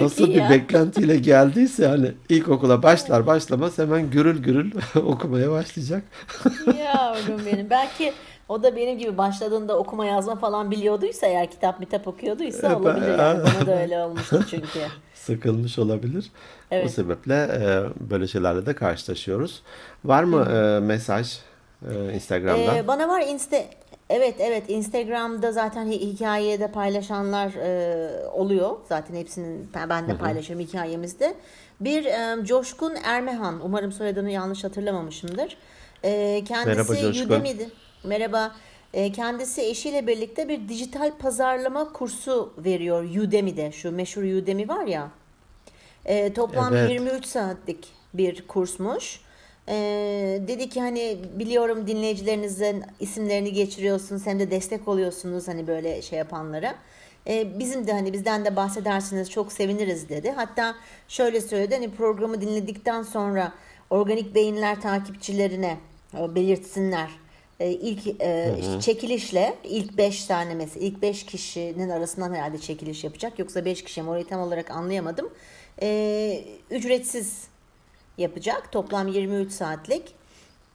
Nasıl 0.00 0.28
bir 0.28 0.34
ya. 0.34 0.50
beklentiyle 0.50 1.16
geldiyse 1.16 1.86
hani 1.86 2.12
ilkokula 2.28 2.82
başlar 2.82 3.26
başlamaz 3.26 3.78
hemen 3.78 4.10
gürül 4.10 4.42
gürül 4.42 4.72
okumaya 5.04 5.50
başlayacak. 5.50 6.02
Yavrum 6.78 7.46
benim. 7.46 7.70
Belki 7.70 8.12
o 8.48 8.62
da 8.62 8.76
benim 8.76 8.98
gibi 8.98 9.18
başladığında 9.18 9.78
okuma 9.78 10.06
yazma 10.06 10.36
falan 10.36 10.70
biliyorduysa 10.70 11.26
eğer 11.26 11.50
kitap 11.50 11.80
mitap 11.80 12.08
okuyorduysa 12.08 12.68
E, 12.68 12.74
olabilir 12.74 13.18
yani. 13.18 13.40
Bana 13.58 13.66
da 13.66 13.80
öyle 13.82 13.98
olmuştu 13.98 14.44
çünkü. 14.50 14.78
sıkılmış 15.14 15.78
olabilir. 15.78 16.24
O 16.24 16.74
Evet. 16.74 16.90
sebeple 16.90 17.34
e, 17.34 17.82
böyle 18.10 18.26
şeylerle 18.26 18.66
de 18.66 18.74
karşılaşıyoruz. 18.74 19.62
Var 20.04 20.24
mı 20.24 20.48
e, 20.52 20.80
mesaj 20.80 21.38
e, 21.90 22.12
Instagram'dan? 22.14 22.76
Ee, 22.76 22.86
bana 22.88 23.08
var 23.08 23.20
insta 23.20 23.56
Evet 24.16 24.34
evet 24.38 24.64
Instagram'da 24.68 25.52
zaten 25.52 25.86
hi- 25.86 26.00
hikayede 26.00 26.68
paylaşanlar 26.72 27.52
e, 27.54 28.28
oluyor. 28.28 28.76
Zaten 28.88 29.14
hepsinin 29.14 29.70
ben 29.90 30.08
de 30.08 30.16
paylaşırım 30.16 30.60
hikayemizde. 30.60 31.34
Bir 31.80 32.04
e, 32.04 32.44
Coşkun 32.44 32.94
Ermehan 33.04 33.60
umarım 33.64 33.92
soyadını 33.92 34.30
yanlış 34.30 34.64
hatırlamamışımdır. 34.64 35.56
E, 36.04 36.44
kendisi 36.44 36.92
Merhaba. 36.92 37.34
Udemy'de. 37.34 37.68
Merhaba. 38.04 38.52
E, 38.94 39.12
kendisi 39.12 39.62
eşiyle 39.62 40.06
birlikte 40.06 40.48
bir 40.48 40.68
dijital 40.68 41.10
pazarlama 41.18 41.92
kursu 41.92 42.52
veriyor 42.58 43.04
Udemy'de. 43.04 43.72
Şu 43.72 43.92
meşhur 43.92 44.22
Udemy 44.22 44.68
var 44.68 44.84
ya. 44.86 45.08
E, 46.04 46.32
toplam 46.32 46.74
Evet. 46.76 46.90
23 46.90 47.26
saatlik 47.26 47.88
bir 48.14 48.46
kursmuş. 48.46 49.20
E, 49.68 49.74
dedi 50.48 50.68
ki 50.68 50.80
hani 50.80 51.18
biliyorum 51.38 51.86
dinleyicilerinizin 51.86 52.82
isimlerini 53.00 53.52
geçiriyorsunuz 53.52 54.26
hem 54.26 54.38
de 54.38 54.50
destek 54.50 54.88
oluyorsunuz 54.88 55.48
hani 55.48 55.66
böyle 55.66 56.02
şey 56.02 56.18
yapanlara. 56.18 56.74
E, 57.26 57.58
bizim 57.58 57.86
de 57.86 57.92
hani 57.92 58.12
bizden 58.12 58.44
de 58.44 58.56
bahsedersiniz 58.56 59.30
çok 59.30 59.52
seviniriz 59.52 60.08
dedi. 60.08 60.30
Hatta 60.30 60.74
şöyle 61.08 61.40
söyledi 61.40 61.74
hani 61.74 61.90
programı 61.90 62.40
dinledikten 62.40 63.02
sonra 63.02 63.52
organik 63.90 64.34
beyinler 64.34 64.80
takipçilerine 64.80 65.76
e, 66.18 66.34
belirtsinler. 66.34 67.10
E, 67.60 67.70
ilk 67.70 68.20
e, 68.20 68.56
işte 68.60 68.80
çekilişle 68.80 69.54
ilk 69.64 69.98
5 69.98 70.24
tane 70.24 70.54
mesela 70.54 70.86
ilk 70.86 71.02
5 71.02 71.26
kişinin 71.26 71.88
arasından 71.88 72.34
herhalde 72.34 72.58
çekiliş 72.58 73.04
yapacak. 73.04 73.38
Yoksa 73.38 73.64
5 73.64 73.84
kişi 73.84 74.02
mi 74.02 74.10
orayı 74.10 74.26
tam 74.26 74.40
olarak 74.40 74.70
anlayamadım. 74.70 75.30
E, 75.82 76.44
ücretsiz 76.70 77.42
yapacak. 78.18 78.72
Toplam 78.72 79.08
23 79.08 79.52
saatlik. 79.52 80.02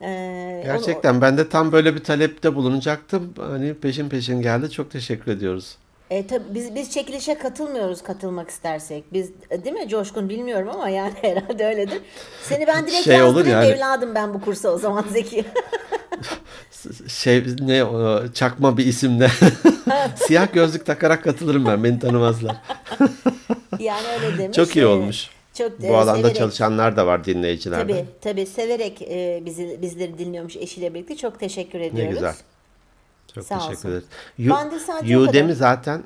E, 0.01 0.05
onu- 0.07 0.63
Gerçekten 0.63 1.21
ben 1.21 1.37
de 1.37 1.49
tam 1.49 1.71
böyle 1.71 1.95
bir 1.95 2.03
talepte 2.03 2.55
bulunacaktım. 2.55 3.33
Hani 3.37 3.73
peşin 3.73 4.09
peşin 4.09 4.41
geldi. 4.41 4.71
Çok 4.71 4.91
teşekkür 4.91 5.31
ediyoruz. 5.31 5.75
E, 6.09 6.27
tabii 6.27 6.43
biz 6.53 6.75
biz 6.75 6.91
çekilişe 6.91 7.37
katılmıyoruz 7.37 8.03
katılmak 8.03 8.49
istersek. 8.49 9.03
Biz 9.13 9.31
değil 9.63 9.75
mi 9.75 9.89
Coşkun 9.89 10.29
bilmiyorum 10.29 10.69
ama 10.73 10.89
yani 10.89 11.13
herhalde 11.21 11.65
öyledir. 11.65 12.01
Seni 12.43 12.67
ben 12.67 12.87
direkt 12.87 13.03
Şey 13.03 13.23
olur 13.23 13.45
yani. 13.45 13.65
evladım 13.65 14.15
ben 14.15 14.33
bu 14.33 14.41
kursa 14.41 14.69
o 14.69 14.77
zaman 14.77 15.05
Zeki. 15.11 15.45
Şey 17.07 17.43
ne 17.59 17.83
çakma 18.33 18.77
bir 18.77 18.85
isimle 18.85 19.31
siyah 20.15 20.53
gözlük 20.53 20.85
takarak 20.85 21.23
katılırım 21.23 21.65
ben. 21.65 21.83
Beni 21.83 21.99
tanımazlar. 21.99 22.55
yani 23.79 24.07
öyle 24.07 24.37
demiş. 24.37 24.55
Çok 24.55 24.75
iyi 24.75 24.81
E, 24.81 24.85
olmuş. 24.85 25.29
Çok 25.59 25.81
Bu 25.81 25.97
alanda 25.97 26.17
severek, 26.17 26.35
çalışanlar 26.35 26.95
da 26.97 27.07
var 27.07 27.25
dinleyicilerden. 27.25 27.87
Tabii 27.87 28.05
tabii 28.21 28.45
severek 28.45 29.01
e, 29.01 29.41
bizi 29.45 29.79
bizleri 29.81 30.17
dinliyormuş 30.17 30.55
eşiyle 30.57 30.93
birlikte. 30.93 31.17
Çok 31.17 31.39
teşekkür 31.39 31.79
Ne 31.79 31.85
ediyoruz. 31.85 32.13
güzel. 32.13 32.35
Çok 33.35 33.43
Sağ 33.43 33.55
teşekkür 33.57 33.75
olsun. 33.77 33.89
ederiz. 33.89 34.03
Ben 34.39 34.71
de 34.71 34.79
sadece 34.79 35.17
Udemy 35.17 35.53
zaten 35.53 36.03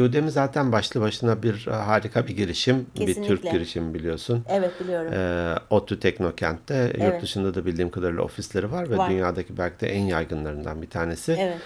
Udemy 0.00 0.30
zaten 0.30 0.72
başlı 0.72 1.00
başına 1.00 1.42
bir 1.42 1.66
e, 1.66 1.70
harika 1.70 2.26
bir 2.26 2.36
girişim. 2.36 2.76
Bir 2.94 3.06
Türk 3.06 3.16
Kesinlikle. 3.16 3.50
girişimi 3.50 3.94
biliyorsun. 3.94 4.44
Evet 4.48 4.70
biliyorum. 4.80 5.12
Ee, 5.12 5.54
ODTÜ 5.70 6.00
Teknokent'te 6.00 6.74
yurt 6.74 6.94
Evet. 7.00 7.22
dışında 7.22 7.54
da 7.54 7.66
bildiğim 7.66 7.90
kadarıyla 7.90 8.22
ofisleri 8.22 8.72
var 8.72 8.90
ve 8.90 8.96
Var. 8.96 9.10
dünyadaki 9.10 9.58
belki 9.58 9.80
de 9.80 9.88
en 9.88 10.02
yaygınlarından 10.02 10.82
bir 10.82 10.90
tanesi. 10.90 11.36
Evet. 11.40 11.56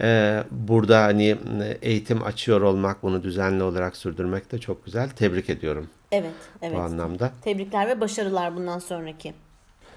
Ee, 0.00 0.42
burada 0.50 1.02
hani 1.02 1.28
e, 1.62 1.78
eğitim 1.82 2.22
açıyor 2.24 2.60
olmak, 2.60 3.02
bunu 3.02 3.22
düzenli 3.22 3.62
olarak 3.62 3.96
sürdürmek 3.96 4.52
de 4.52 4.58
çok 4.58 4.84
güzel. 4.84 5.08
Tebrik 5.10 5.50
ediyorum 5.50 5.86
Evet. 6.12 6.30
Evet. 6.62 6.76
bu 6.76 6.80
anlamda. 6.80 7.32
Tebrikler 7.44 7.88
ve 7.88 8.00
başarılar 8.00 8.56
bundan 8.56 8.78
sonraki. 8.78 9.34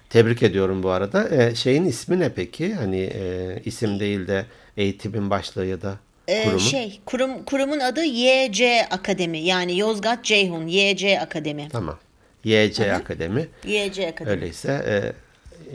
Tebrik 0.10 0.44
ediyorum 0.44 0.84
bu 0.84 0.90
arada. 0.90 1.30
Ee, 1.30 1.56
şeyin 1.56 1.86
ismi 1.86 2.20
ne 2.20 2.30
peki? 2.30 2.74
Hani 2.74 3.00
e, 3.16 3.60
isim 3.66 4.00
değil 4.00 4.28
de 4.28 4.46
eğitimin 4.78 5.30
başlığı 5.30 5.66
ya 5.66 5.82
da 5.82 5.96
Ee, 6.28 6.44
kurumun? 6.44 6.58
şey 6.60 7.02
kurum 7.06 7.44
kurumun 7.46 7.80
adı 7.80 8.04
YC 8.04 8.86
Akademi 8.92 9.40
yani 9.40 9.78
Yozgat 9.78 10.24
Ceyhun 10.26 10.68
YC 10.68 11.20
Akademi. 11.20 11.70
Tamam. 11.72 11.98
YC 12.44 12.94
Akademi. 12.94 13.48
YC 13.64 14.08
Akademi. 14.08 14.30
Öyleyse 14.36 15.14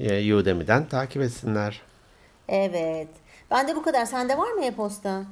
e, 0.00 0.16
e, 0.16 0.34
Udemy'den 0.34 0.88
takip 0.88 1.22
etsinler. 1.22 1.80
Evet. 2.48 3.08
Ben 3.50 3.68
de 3.68 3.76
bu 3.76 3.82
kadar. 3.82 4.04
Sende 4.06 4.38
var 4.38 4.52
mı 4.52 4.64
e-posta? 4.64 5.22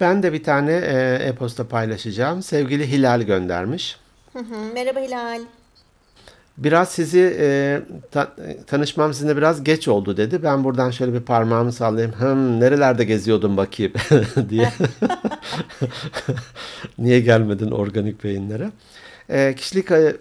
Ben 0.00 0.22
de 0.22 0.32
bir 0.32 0.42
tane 0.44 0.72
e, 0.72 1.18
e-posta 1.28 1.68
paylaşacağım. 1.68 2.42
Sevgili 2.42 2.90
Hilal 2.92 3.22
göndermiş. 3.22 3.96
Hı 4.32 4.38
hı. 4.38 4.74
Merhaba 4.74 5.00
Hilal. 5.00 5.40
Biraz 6.58 6.88
sizi 6.88 7.36
e, 7.40 7.80
ta- 8.10 8.32
tanışmam 8.66 9.14
sizinle 9.14 9.36
biraz 9.36 9.64
geç 9.64 9.88
oldu 9.88 10.16
dedi. 10.16 10.42
Ben 10.42 10.64
buradan 10.64 10.90
şöyle 10.90 11.12
bir 11.14 11.20
parmağımı 11.20 11.72
sallayayım. 11.72 12.12
Hım, 12.14 12.60
nerelerde 12.60 13.04
geziyordun 13.04 13.56
bakayım 13.56 13.92
diye. 14.48 14.68
Niye 16.98 17.20
gelmedin 17.20 17.70
organik 17.70 18.24
beyinlere? 18.24 18.70
E, 19.30 19.54
kişilik 19.54 19.90
e, 19.90 20.16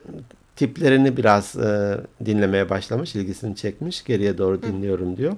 tiplerini 0.55 1.17
biraz 1.17 1.55
e, 1.55 1.97
dinlemeye 2.25 2.69
başlamış, 2.69 3.15
ilgisini 3.15 3.55
çekmiş. 3.55 4.03
Geriye 4.03 4.37
doğru 4.37 4.63
dinliyorum 4.63 5.17
diyor. 5.17 5.33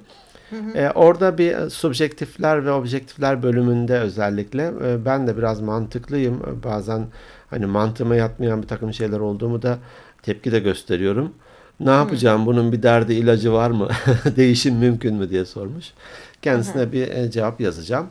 E, 0.76 0.90
orada 0.96 1.38
bir 1.38 1.52
e, 1.58 1.70
subjektifler 1.70 2.66
ve 2.66 2.72
objektifler 2.72 3.44
bölümünde 3.44 4.00
özellikle 4.00 4.72
e, 4.86 5.06
ben 5.06 5.28
de 5.28 5.38
biraz 5.38 5.62
mantıklıyım. 5.62 6.36
E, 6.36 6.64
Bazen 6.64 7.06
hani 7.52 7.66
mantığıma 7.66 8.16
yatmayan 8.16 8.64
bir 8.64 8.68
takım 8.68 8.94
şeyler 8.94 9.20
olduğumu 9.20 9.62
da 9.62 9.78
tepki 10.24 10.52
de 10.52 10.60
gösteriyorum. 10.60 11.34
Ne 11.80 11.92
yapacağım? 11.92 12.46
Bunun 12.46 12.72
bir 12.72 12.84
derdi 12.84 13.14
ilacı 13.14 13.54
var 13.54 13.72
mı? 13.72 13.88
Değişim 14.36 14.76
mümkün 14.76 15.16
mü 15.16 15.30
diye 15.30 15.46
sormuş. 15.46 15.94
Kendisine 16.42 16.92
bir 16.92 17.08
e, 17.08 17.32
cevap 17.32 17.62
yazacağım. 17.62 18.08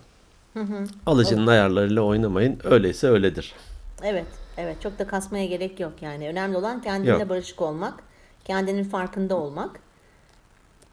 Alıcının 1.06 1.46
ayarlarıyla 1.46 2.02
oynamayın. 2.02 2.58
Öyleyse 2.64 3.08
öyledir. 3.08 3.54
Evet. 4.02 4.26
Evet. 4.56 4.82
Çok 4.82 4.98
da 4.98 5.06
kasmaya 5.06 5.46
gerek 5.46 5.80
yok 5.80 5.92
yani. 6.00 6.28
Önemli 6.28 6.56
olan 6.56 6.82
kendinle 6.82 7.10
Yok. 7.10 7.28
barışık 7.28 7.62
olmak. 7.62 7.94
Kendinin 8.44 8.84
farkında 8.84 9.36
olmak. 9.36 9.80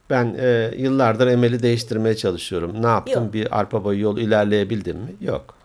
Ben 0.10 0.36
e, 0.40 0.72
yıllardır 0.78 1.28
Emel'i 1.28 1.64
değiştirmeye 1.64 2.16
çalışıyorum. 2.16 2.82
Ne 2.82 2.88
yaptım? 2.88 3.24
Yok. 3.24 3.34
Bir 3.34 3.60
arpa 3.60 3.84
boyu 3.84 4.02
yol 4.02 4.18
ilerleyebildim 4.18 4.98
mi? 4.98 5.16
Yok. 5.22 5.57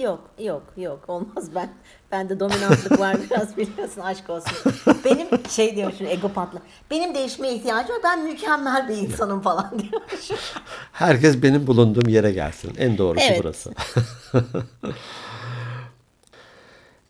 Yok, 0.00 0.20
yok, 0.38 0.62
yok. 0.76 1.04
Olmaz 1.08 1.48
ben. 1.54 1.68
Bende 2.12 2.40
dominantlık 2.40 3.00
var 3.00 3.16
biraz 3.30 3.56
biliyorsun 3.56 4.00
aşk 4.00 4.30
olsun. 4.30 4.72
Benim 5.04 5.28
şey 5.48 5.76
diyor 5.76 5.92
şimdi 5.98 6.10
ego 6.10 6.32
patla. 6.32 6.58
Benim 6.90 7.14
değişmeye 7.14 7.54
ihtiyacım 7.54 7.94
var. 7.94 8.00
Ben 8.04 8.24
mükemmel 8.24 8.88
bir 8.88 8.96
insanım 8.96 9.40
falan 9.40 9.78
diyor. 9.78 10.02
Herkes 10.92 11.42
benim 11.42 11.66
bulunduğum 11.66 12.08
yere 12.08 12.32
gelsin. 12.32 12.72
En 12.78 12.98
doğrusu 12.98 13.24
Evet. 13.28 13.40
burası. 13.42 13.72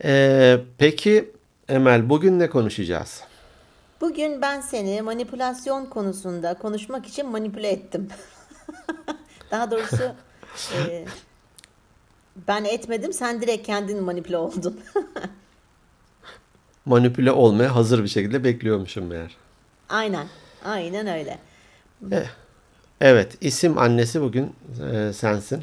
Ee, 0.05 0.59
peki 0.79 1.31
Emel 1.69 2.11
bugün 2.11 2.39
ne 2.39 2.51
konuşacağız? 2.51 3.23
Bugün 4.01 4.43
ben 4.43 4.61
seni 4.61 5.03
manipülasyon 5.03 5.87
konusunda 5.87 6.55
konuşmak 6.55 7.07
için 7.07 7.29
manipüle 7.31 7.69
ettim. 7.71 8.09
Daha 9.51 9.71
doğrusu 9.71 10.03
e, 10.77 11.05
ben 12.49 12.65
etmedim. 12.65 13.13
Sen 13.13 13.43
direkt 13.43 13.67
kendin 13.67 14.03
manipüle 14.03 14.37
oldun. 14.37 14.81
Manipüle 16.85 17.33
olmaya 17.33 17.75
hazır 17.75 18.03
bir 18.03 18.09
şekilde 18.09 18.45
bekliyormuşum 18.45 19.07
meğer. 19.07 19.37
Aynen. 19.89 20.27
Aynen 20.65 21.07
öyle. 21.07 21.39
Evet, 23.01 23.37
isim 23.41 23.79
annesi 23.79 24.23
bugün 24.23 24.53
e, 24.93 25.13
sensin. 25.13 25.63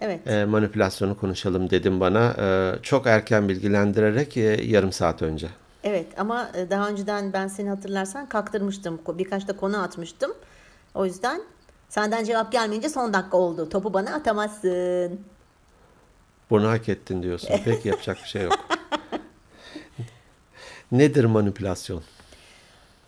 Evet. 0.00 0.26
E, 0.26 0.44
manipülasyonu 0.44 1.16
konuşalım 1.16 1.70
dedim 1.70 2.00
bana. 2.00 2.34
E, 2.38 2.74
çok 2.82 3.06
erken 3.06 3.48
bilgilendirerek 3.48 4.36
e, 4.36 4.40
yarım 4.40 4.92
saat 4.92 5.22
önce. 5.22 5.48
Evet 5.84 6.06
ama 6.16 6.50
daha 6.70 6.88
önceden 6.88 7.32
ben 7.32 7.48
seni 7.48 7.68
hatırlarsan 7.68 8.28
kaktırmıştım. 8.28 9.00
Birkaç 9.08 9.48
da 9.48 9.56
konu 9.56 9.82
atmıştım. 9.82 10.32
O 10.94 11.06
yüzden 11.06 11.40
senden 11.88 12.24
cevap 12.24 12.52
gelmeyince 12.52 12.88
son 12.88 13.14
dakika 13.14 13.36
oldu. 13.36 13.68
Topu 13.68 13.94
bana 13.94 14.14
atamazsın. 14.14 15.20
Bunu 16.50 16.68
hak 16.68 16.88
ettin 16.88 17.22
diyorsun. 17.22 17.48
Peki 17.64 17.88
yapacak 17.88 18.18
bir 18.22 18.28
şey 18.28 18.42
yok. 18.42 18.58
Nedir 20.92 21.24
manipülasyon? 21.24 22.02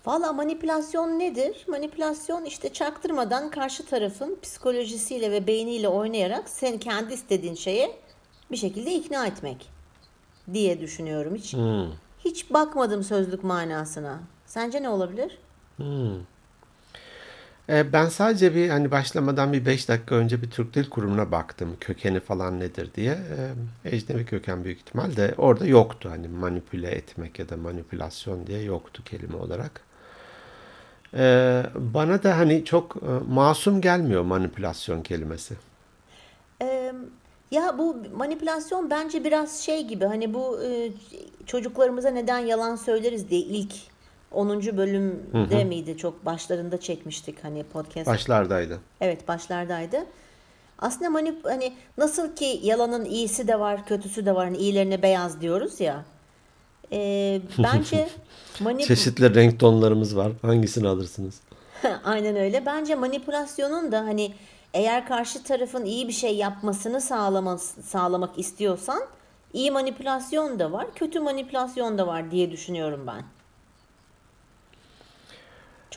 Valla 0.06 0.32
manipülasyon 0.32 1.18
nedir? 1.18 1.64
Manipülasyon 1.68 2.44
işte 2.44 2.72
çaktırmadan 2.72 3.50
karşı 3.50 3.86
tarafın 3.86 4.38
psikolojisiyle 4.42 5.30
ve 5.30 5.46
beyniyle 5.46 5.88
oynayarak 5.88 6.48
sen 6.48 6.78
kendi 6.78 7.14
istediğin 7.14 7.54
şeye 7.54 7.96
bir 8.50 8.56
şekilde 8.56 8.92
ikna 8.94 9.26
etmek 9.26 9.68
diye 10.52 10.80
düşünüyorum. 10.80 11.34
Hiç 11.34 11.52
Hmm. 11.54 11.86
hiç 12.24 12.50
bakmadım 12.50 13.02
sözlük 13.04 13.44
manasına. 13.44 14.20
Sence 14.46 14.82
ne 14.82 14.88
olabilir? 14.88 15.38
E, 15.80 15.84
ben 17.68 18.08
sadece 18.08 18.54
bir 18.54 18.68
hani 18.68 18.90
başlamadan 18.90 19.52
bir 19.52 19.66
5 19.66 19.88
dakika 19.88 20.14
önce 20.14 20.42
bir 20.42 20.50
Türk 20.50 20.75
Dil 20.75 20.90
Kurumu'na 20.90 21.32
baktım. 21.32 21.76
Kökeni 21.80 22.20
falan 22.20 22.61
nedir 22.61 22.90
diye. 22.94 23.18
E, 23.85 23.96
ecnebi 23.96 24.26
köken 24.26 24.64
büyük 24.64 24.78
ihtimal 24.78 25.16
de 25.16 25.35
orada 25.38 25.66
yoktu. 25.66 26.08
Hani 26.12 26.28
manipüle 26.28 26.90
etmek 26.90 27.38
ya 27.38 27.49
da 27.49 27.56
manipülasyon 27.56 28.46
diye 28.46 28.62
yoktu 28.62 29.02
kelime 29.04 29.37
olarak. 29.37 29.80
E, 31.14 31.62
bana 31.75 32.23
da 32.23 32.38
hani 32.38 32.64
çok 32.64 32.96
e, 32.96 33.32
masum 33.32 33.80
gelmiyor 33.80 34.23
manipülasyon 34.23 35.02
kelimesi. 35.02 35.54
Ee, 36.62 36.92
ya 37.50 37.78
bu 37.78 37.96
manipülasyon 38.16 38.90
bence 38.90 39.25
biraz 39.25 39.61
şey 39.61 39.87
gibi 39.87 40.04
hani 40.04 40.35
bu 40.35 40.62
e, 40.62 40.92
çocuklarımıza 41.46 42.11
neden 42.11 42.38
yalan 42.38 42.76
söyleriz 42.76 43.30
diye 43.30 43.40
ilk 43.40 43.73
10. 44.33 44.76
bölümde 44.76 45.64
miydi 45.64 45.97
çok 45.99 46.26
başlarında 46.26 46.80
çekmiştik 46.80 47.45
hani 47.45 47.62
podcast. 47.62 48.06
Başlardaydı. 48.06 48.80
Evet 49.00 49.28
başlardaydı. 49.28 50.06
Aslında 50.78 51.11
manip 51.11 51.45
hani 51.45 51.73
nasıl 51.99 52.37
ki 52.37 52.61
yalanın 52.62 53.04
iyisi 53.04 53.49
de 53.49 53.61
var 53.61 53.87
kötüsü 53.87 54.26
de 54.26 54.35
var 54.35 54.45
hani 54.45 54.56
iyilerine 54.56 55.02
beyaz 55.02 55.40
diyoruz 55.40 55.80
ya. 55.80 56.04
Ee, 56.92 57.40
bence 57.59 58.09
manip 58.61 58.87
Çeşitli 58.87 59.35
renk 59.35 59.61
tonlarımız 59.61 60.16
var. 60.16 60.33
Hangisini 60.42 60.88
alırsınız? 60.88 61.40
Aynen 62.04 62.37
öyle. 62.37 62.66
Bence 62.66 62.95
manipülasyonun 62.95 63.92
da 63.92 63.99
hani 63.99 64.35
eğer 64.75 65.06
karşı 65.06 65.42
tarafın 65.42 65.85
iyi 65.85 66.09
bir 66.09 66.12
şey 66.12 66.37
yapmasını 66.37 67.00
sağlamak, 67.00 67.61
sağlamak 67.61 68.38
istiyorsan 68.38 69.02
iyi 69.52 69.71
manipülasyon 69.71 70.59
da 70.59 70.73
var, 70.73 70.87
kötü 70.95 71.21
manipülasyon 71.21 71.99
da 71.99 72.06
var 72.06 72.30
diye 72.30 72.50
düşünüyorum 72.50 73.04
ben. 73.06 73.25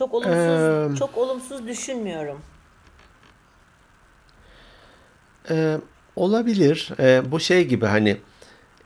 Çok 0.00 0.14
olumsuz, 0.14 0.36
Eee, 0.36 0.96
çok 0.98 1.18
olumsuz 1.18 1.66
düşünmüyorum. 1.66 2.38
Ee, 5.50 5.78
olabilir. 6.16 6.90
Ee, 7.00 7.22
bu 7.30 7.40
şey 7.40 7.66
gibi 7.66 7.86
hani 7.86 8.16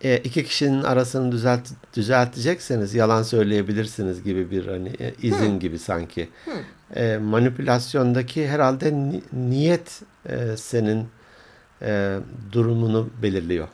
e, 0.04 0.16
iki 0.18 0.44
kişinin 0.44 0.82
arasını 0.82 1.32
düzelt 1.32 1.68
düzeltecekseniz 1.96 2.94
yalan 2.94 3.22
söyleyebilirsiniz 3.22 4.22
gibi 4.22 4.50
bir 4.50 4.66
hani 4.66 4.88
e, 4.88 5.14
izin 5.22 5.58
gibi 5.60 5.78
sanki. 5.78 6.28
Ee, 6.96 7.16
manipülasyondaki 7.16 8.48
herhalde 8.48 8.92
ni- 8.92 9.22
niyet 9.32 10.02
e, 10.28 10.56
senin 10.56 11.08
e, 11.82 12.18
durumunu 12.52 13.08
belirliyor. 13.22 13.68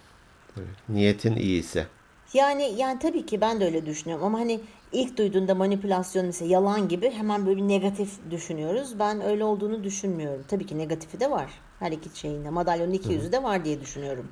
Niyetin 0.89 1.37
iyiyse. 1.37 1.87
Yani 2.35 2.75
yani 2.77 2.99
tabii 2.99 3.27
ki 3.27 3.41
ben 3.41 3.61
de 3.61 3.65
öyle 3.65 3.87
düşünüyorum 3.87 4.25
ama 4.27 4.39
hani 4.39 4.61
ilk 4.93 5.17
duyduğunda 5.19 5.55
manipülasyon 5.55 6.27
mesela 6.27 6.53
yalan 6.53 6.89
gibi 6.89 7.11
hemen 7.11 7.47
böyle 7.47 7.57
bir 7.57 7.69
negatif 7.69 8.11
düşünüyoruz. 8.31 8.99
Ben 8.99 9.21
öyle 9.21 9.45
olduğunu 9.45 9.85
düşünmüyorum. 9.85 10.45
Tabii 10.49 10.67
ki 10.67 10.79
negatifi 10.79 11.21
de 11.21 11.31
var. 11.31 11.51
Her 11.79 11.93
iki 11.93 12.19
şeyinde. 12.19 12.51
Madalyonun 12.51 12.93
iki 12.93 13.13
yüzü 13.13 13.33
de 13.33 13.43
var 13.43 13.65
diye 13.65 13.81
düşünüyorum. 13.81 14.29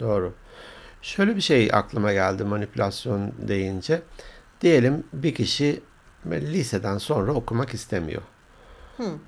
Doğru. 0.00 0.32
Şöyle 1.02 1.36
bir 1.36 1.40
şey 1.40 1.70
aklıma 1.72 2.12
geldi 2.12 2.44
manipülasyon 2.44 3.32
deyince. 3.38 4.02
Diyelim 4.60 5.04
bir 5.12 5.34
kişi 5.34 5.80
liseden 6.26 6.98
sonra 6.98 7.32
okumak 7.32 7.74
istemiyor. 7.74 8.22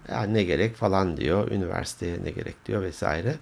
Ya 0.08 0.22
ne 0.22 0.42
gerek 0.42 0.76
falan 0.76 1.16
diyor, 1.16 1.50
üniversiteye 1.50 2.24
ne 2.24 2.30
gerek 2.30 2.66
diyor 2.66 2.82
vesaire. 2.82 3.34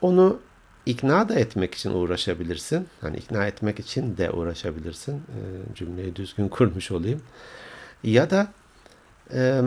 Onu 0.00 0.40
ikna 0.88 1.28
da 1.28 1.34
etmek 1.34 1.74
için 1.74 1.90
uğraşabilirsin. 1.90 2.88
Hani 3.00 3.16
ikna 3.16 3.46
etmek 3.46 3.80
için 3.80 4.16
de 4.16 4.30
uğraşabilirsin. 4.30 5.14
Ee, 5.14 5.74
cümleyi 5.74 6.16
düzgün 6.16 6.48
kurmuş 6.56 6.90
olayım. 6.90 7.22
Ya 8.02 8.30
da 8.30 8.52
e, 9.34 9.62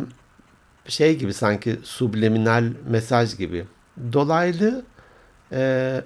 şey 0.87 1.17
gibi 1.17 1.33
sanki 1.33 1.79
subliminal 1.83 2.63
mesaj 2.89 3.37
gibi 3.37 3.65
dolaylı 4.13 4.83
e, 5.51 5.57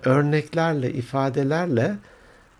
örneklerle, 0.05 0.93
ifadelerle 0.93 1.95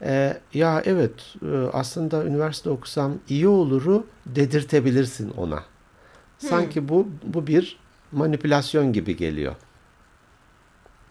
e, 0.02 0.38
ya 0.54 0.82
evet 0.86 1.36
e, 1.42 1.58
aslında 1.74 2.26
üniversite 2.26 2.70
okusam 2.70 3.14
iyi 3.30 3.48
oluru 3.48 4.08
dedirtebilirsin 4.26 5.30
ona. 5.30 5.64
Sanki 6.38 6.90
bu 6.90 7.08
bu 7.24 7.48
bir 7.48 7.80
manipülasyon 8.12 8.94
gibi 8.94 9.18
geliyor. 9.18 9.56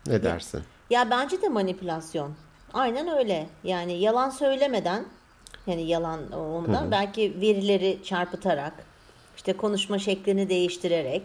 Ne 0.06 0.22
dersin? 0.22 0.62
Ya 0.90 1.10
bence 1.10 1.42
de 1.42 1.48
manipülasyon. 1.48 2.34
Aynen 2.72 3.08
öyle. 3.18 3.46
Yani 3.64 3.92
yalan 3.92 4.30
söylemeden 4.30 5.04
yani 5.66 5.82
yalan 5.82 6.32
olmadan 6.32 6.90
belki 6.90 7.40
verileri 7.40 7.98
çarpıtarak 8.04 8.72
işte 9.36 9.52
konuşma 9.52 9.98
şeklini 9.98 10.48
değiştirerek 10.48 11.22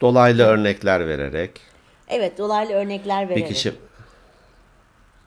Dolaylı 0.00 0.42
örnekler 0.42 1.08
vererek. 1.08 1.60
evet 2.08 2.38
dolaylı 2.38 2.72
örnekler 2.72 3.28
vererek. 3.28 3.48
Bir 3.48 3.54
kişi 3.54 3.70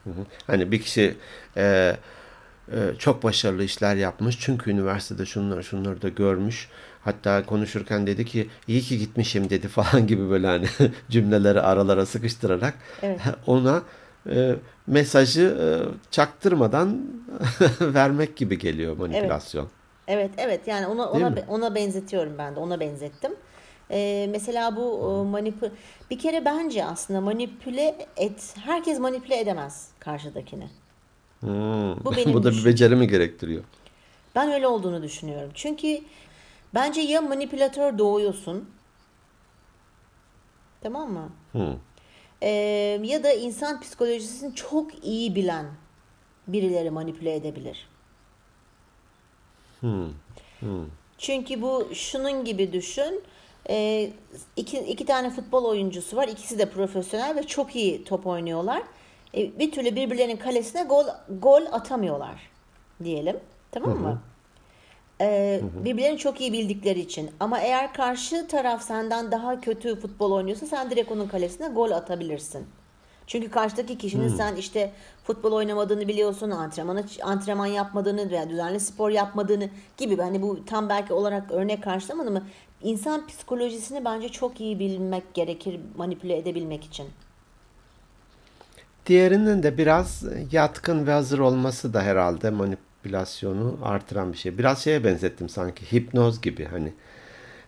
Hı 0.04 0.10
hı. 0.10 0.26
hani 0.48 0.72
bir 0.72 0.82
kişi 0.82 1.18
e, 1.58 1.96
e, 2.72 2.78
çok 3.00 3.24
başarılı 3.24 3.64
işler 3.64 3.96
yapmış 3.96 4.40
çünkü 4.40 4.72
üniversitede 4.72 5.26
şunları 5.26 5.64
şunları 5.64 6.02
da 6.02 6.10
görmüş. 6.10 6.70
Hatta 7.04 7.46
konuşurken 7.46 8.08
dedi 8.08 8.26
ki 8.26 8.50
iyi 8.68 8.82
ki 8.82 8.98
gitmişim 8.98 9.50
dedi 9.50 9.68
falan 9.78 10.08
gibi 10.08 10.30
böyle 10.30 10.48
hani 10.48 10.66
cümleleri 11.10 11.62
aralara 11.62 12.06
sıkıştırarak 12.06 12.74
Evet. 13.02 13.20
ona 13.48 13.82
e, 14.30 14.56
mesajı 14.88 15.42
e, 15.62 15.66
çaktırmadan 16.12 17.02
vermek 17.82 18.38
gibi 18.38 18.60
geliyor 18.60 18.98
manipülasyon. 18.98 19.68
Evet 20.08 20.32
evet 20.38 20.68
yani 20.68 20.88
ona 20.88 21.14
Değil 21.14 21.26
ona 21.26 21.30
mi? 21.30 21.44
ona 21.48 21.76
benzetiyorum 21.76 22.38
ben 22.38 22.56
de 22.56 22.60
ona 22.60 22.80
benzettim. 22.80 23.32
Ee, 23.92 24.28
mesela 24.32 24.76
bu 24.76 25.26
manipü 25.26 25.72
bir 26.12 26.20
kere 26.20 26.46
bence 26.46 26.86
aslında 26.86 27.22
manipüle 27.22 28.08
et 28.18 28.56
herkes 28.66 29.00
manipüle 29.00 29.40
edemez 29.40 29.88
karşıdakini. 30.00 30.68
Hmm. 31.40 32.06
Bu 32.06 32.16
benim 32.16 32.34
Bu 32.34 32.44
da 32.44 32.52
bir 32.52 32.66
beceri 32.66 32.96
mi 32.96 33.08
gerektiriyor? 33.08 33.64
Ben 34.36 34.52
öyle 34.52 34.68
olduğunu 34.68 35.04
düşünüyorum. 35.04 35.50
Çünkü 35.54 36.00
bence 36.74 37.02
ya 37.02 37.22
manipülatör 37.22 37.98
doğuyorsun. 37.98 38.70
Tamam 40.82 41.12
mı? 41.12 41.30
Hı. 41.52 41.76
Ee, 42.42 42.50
ya 43.04 43.24
da 43.24 43.34
insan 43.34 43.82
psikolojisini 43.82 44.56
çok 44.56 45.06
iyi 45.06 45.36
bilen 45.36 45.66
birileri 46.48 46.92
manipüle 46.92 47.36
edebilir. 47.36 47.88
Çünkü 51.18 51.62
bu 51.62 51.90
şunun 51.94 52.46
gibi 52.46 52.74
düşün. 52.74 53.24
Ee, 53.70 54.12
iki, 54.56 54.80
iki 54.80 55.06
tane 55.06 55.30
futbol 55.30 55.66
oyuncusu 55.66 56.18
var. 56.18 56.28
İkisi 56.28 56.60
de 56.60 56.70
profesyonel 56.70 57.36
ve 57.36 57.44
çok 57.44 57.76
iyi 57.76 58.04
top 58.04 58.28
oynuyorlar. 58.28 58.84
Ee, 59.36 59.60
bir 59.60 59.72
türlü 59.72 59.96
birbirlerinin 59.96 60.38
kalesine 60.38 60.84
gol 60.84 61.06
gol 61.42 61.62
atamıyorlar 61.72 62.50
diyelim. 63.04 63.40
Tamam 63.72 63.98
mı? 63.98 64.22
Ee, 65.22 65.62
birbirlerini 65.86 66.18
çok 66.18 66.42
iyi 66.42 66.54
bildikleri 66.54 67.00
için. 67.00 67.32
Ama 67.40 67.60
eğer 67.60 67.94
karşı 67.94 68.48
taraf 68.48 68.84
senden 68.84 69.32
daha 69.32 69.62
kötü 69.62 70.00
futbol 70.00 70.32
oynuyorsa 70.32 70.66
sen 70.66 70.92
direkt 70.92 71.12
onun 71.12 71.28
kalesine 71.28 71.68
gol 71.68 71.92
atabilirsin. 71.92 72.68
Çünkü 73.28 73.52
karşıdaki 73.52 73.98
kişinin 73.98 74.28
sen 74.28 74.56
işte 74.56 74.92
futbol 75.24 75.52
oynamadığını 75.52 76.08
biliyorsun, 76.08 76.52
antrenman 76.52 77.04
antrenman 77.22 77.66
yapmadığını 77.66 78.32
veya 78.32 78.50
düzenli 78.50 78.80
spor 78.80 79.10
yapmadığını 79.10 79.70
gibi. 79.98 80.18
Hani 80.18 80.42
bu 80.42 80.66
tam 80.66 80.90
belki 80.90 81.14
olarak 81.14 81.52
örnek 81.52 81.84
karşılamadım 81.84 82.36
ama 82.36 82.46
insan 82.82 83.28
psikolojisini 83.28 84.06
bence 84.06 84.30
çok 84.30 84.62
iyi 84.62 84.80
bilmek 84.80 85.34
gerekir 85.34 85.80
manipüle 85.98 86.38
edebilmek 86.38 86.84
için. 86.84 87.08
Diğerinin 89.06 89.64
de 89.64 89.78
biraz 89.78 90.24
yatkın 90.52 91.08
ve 91.08 91.12
hazır 91.12 91.40
olması 91.40 91.94
da 91.94 92.02
herhalde 92.02 92.50
manipülasyonu 93.04 93.78
artıran 93.84 94.34
bir 94.34 94.38
şey. 94.38 94.58
Biraz 94.58 94.84
şeye 94.84 95.04
benzettim 95.04 95.50
sanki 95.50 95.92
hipnoz 95.94 96.42
gibi 96.42 96.66
hani. 96.66 96.94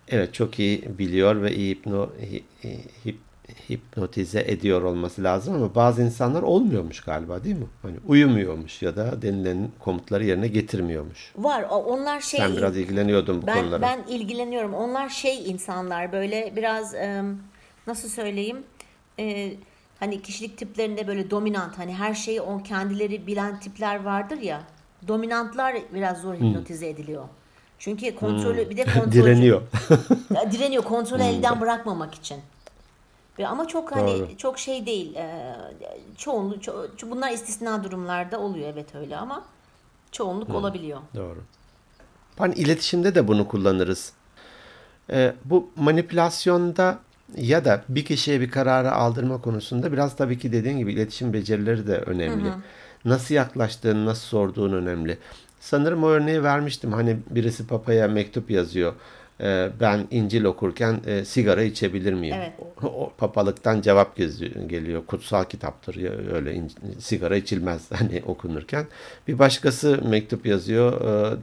Evet 0.08 0.34
çok 0.34 0.60
iyi 0.60 0.84
biliyor 1.00 1.42
ve 1.42 1.56
iyi 1.56 1.76
hipno, 1.76 2.10
hi- 2.22 2.44
hi- 2.64 2.86
hip- 3.06 3.70
hipnotize 3.70 4.40
ediyor 4.48 4.82
olması 4.82 5.24
lazım 5.24 5.56
ama 5.56 5.76
bazı 5.76 6.02
insanlar 6.04 6.42
olmuyormuş 6.42 7.00
galiba 7.02 7.44
değil 7.44 7.56
mi? 7.56 7.66
Hani 7.82 7.96
uyumuyormuş 8.08 8.82
ya 8.82 8.96
da 8.96 9.22
denilen 9.22 9.70
komutları 9.80 10.26
yerine 10.26 10.48
getirmiyormuş. 10.48 11.32
Var 11.38 11.66
onlar 11.70 12.22
şey 12.22 12.40
Sen 12.40 12.58
biraz 12.58 12.78
ilgileniyordun 12.78 13.42
bu 13.42 13.48
Ben 13.48 13.60
konulara. 13.62 13.82
ben 13.82 14.00
ilgileniyorum. 14.10 14.74
Onlar 14.74 15.10
şey 15.10 15.50
insanlar 15.50 16.12
böyle 16.12 16.54
biraz 16.56 16.94
nasıl 17.88 18.10
söyleyeyim? 18.10 18.58
Hani 20.00 20.22
kişilik 20.22 20.58
tiplerinde 20.58 21.08
böyle 21.08 21.30
dominant 21.32 21.78
hani 21.78 21.94
her 21.96 22.14
şeyi 22.14 22.42
o 22.42 22.64
kendileri 22.64 23.28
bilen 23.28 23.60
tipler 23.60 24.04
vardır 24.04 24.38
ya. 24.38 24.62
Dominantlar 25.08 25.76
biraz 25.94 26.22
zor 26.22 26.34
hipnotize 26.34 26.90
ediliyor. 26.90 27.24
Çünkü 27.80 28.16
kontrolü 28.16 28.70
bir 28.70 28.78
de 28.78 28.86
kontrolü 28.86 29.12
Direniyor. 29.12 29.62
Direniyor 30.52 30.84
kontrolü 30.84 31.24
elden 31.24 31.62
bırakmamak 31.62 32.14
için. 32.16 32.38
Ve 33.40 33.48
ama 33.48 33.68
çok 33.68 33.96
hani 33.96 34.20
Doğru. 34.20 34.38
çok 34.38 34.60
şey 34.60 34.86
değil. 34.86 35.16
E, 35.16 35.56
çoğunluk 36.18 36.64
ço- 36.64 37.12
bunlar 37.12 37.32
istisna 37.32 37.84
durumlarda 37.84 38.40
oluyor 38.40 38.70
evet 38.74 38.96
öyle 38.96 39.18
ama 39.18 39.44
çoğunluk 40.12 40.56
olabiliyor. 40.56 41.00
Doğru. 41.16 41.40
Hani 42.38 42.54
iletişimde 42.54 43.16
de 43.16 43.28
bunu 43.28 43.48
kullanırız. 43.48 44.14
Ee, 45.10 45.34
bu 45.46 45.70
manipülasyonda 45.76 47.00
ya 47.38 47.66
da 47.66 47.84
bir 47.90 48.06
kişiye 48.06 48.42
bir 48.42 48.52
kararı 48.52 48.92
aldırma 48.92 49.42
konusunda 49.42 49.92
biraz 49.92 50.16
tabii 50.16 50.40
ki 50.40 50.52
dediğin 50.52 50.78
gibi 50.78 50.94
iletişim 50.94 51.34
becerileri 51.34 51.88
de 51.88 51.98
önemli. 51.98 52.52
Nasıl 53.06 53.36
yaklaştığın, 53.36 54.06
nasıl 54.06 54.28
sorduğun 54.28 54.74
önemli. 54.74 55.18
Sanırım 55.60 56.04
o 56.04 56.08
örneği 56.08 56.44
vermiştim. 56.44 56.94
Hani 56.94 57.18
birisi 57.30 57.68
papaya 57.68 58.08
mektup 58.08 58.52
yazıyor. 58.52 58.94
Ee, 59.42 59.70
ben 59.80 60.08
İncil 60.12 60.44
okurken 60.44 61.00
e, 61.08 61.26
sigara 61.26 61.64
içebilir 61.64 62.14
miyim? 62.14 62.36
Evet. 62.40 62.52
O, 62.84 62.88
o 62.88 63.12
papalıktan 63.18 63.82
cevap 63.82 64.16
geliyor. 64.68 65.06
Kutsal 65.08 65.44
kitaptır 65.44 65.96
ya 65.96 66.12
öyle 66.34 66.54
in- 66.54 66.72
sigara 67.00 67.36
içilmez 67.36 67.92
hani 67.94 68.24
okunurken. 68.26 68.86
Bir 69.28 69.40
başkası 69.40 70.00
mektup 70.06 70.46
yazıyor. 70.46 71.02
e, 71.34 71.38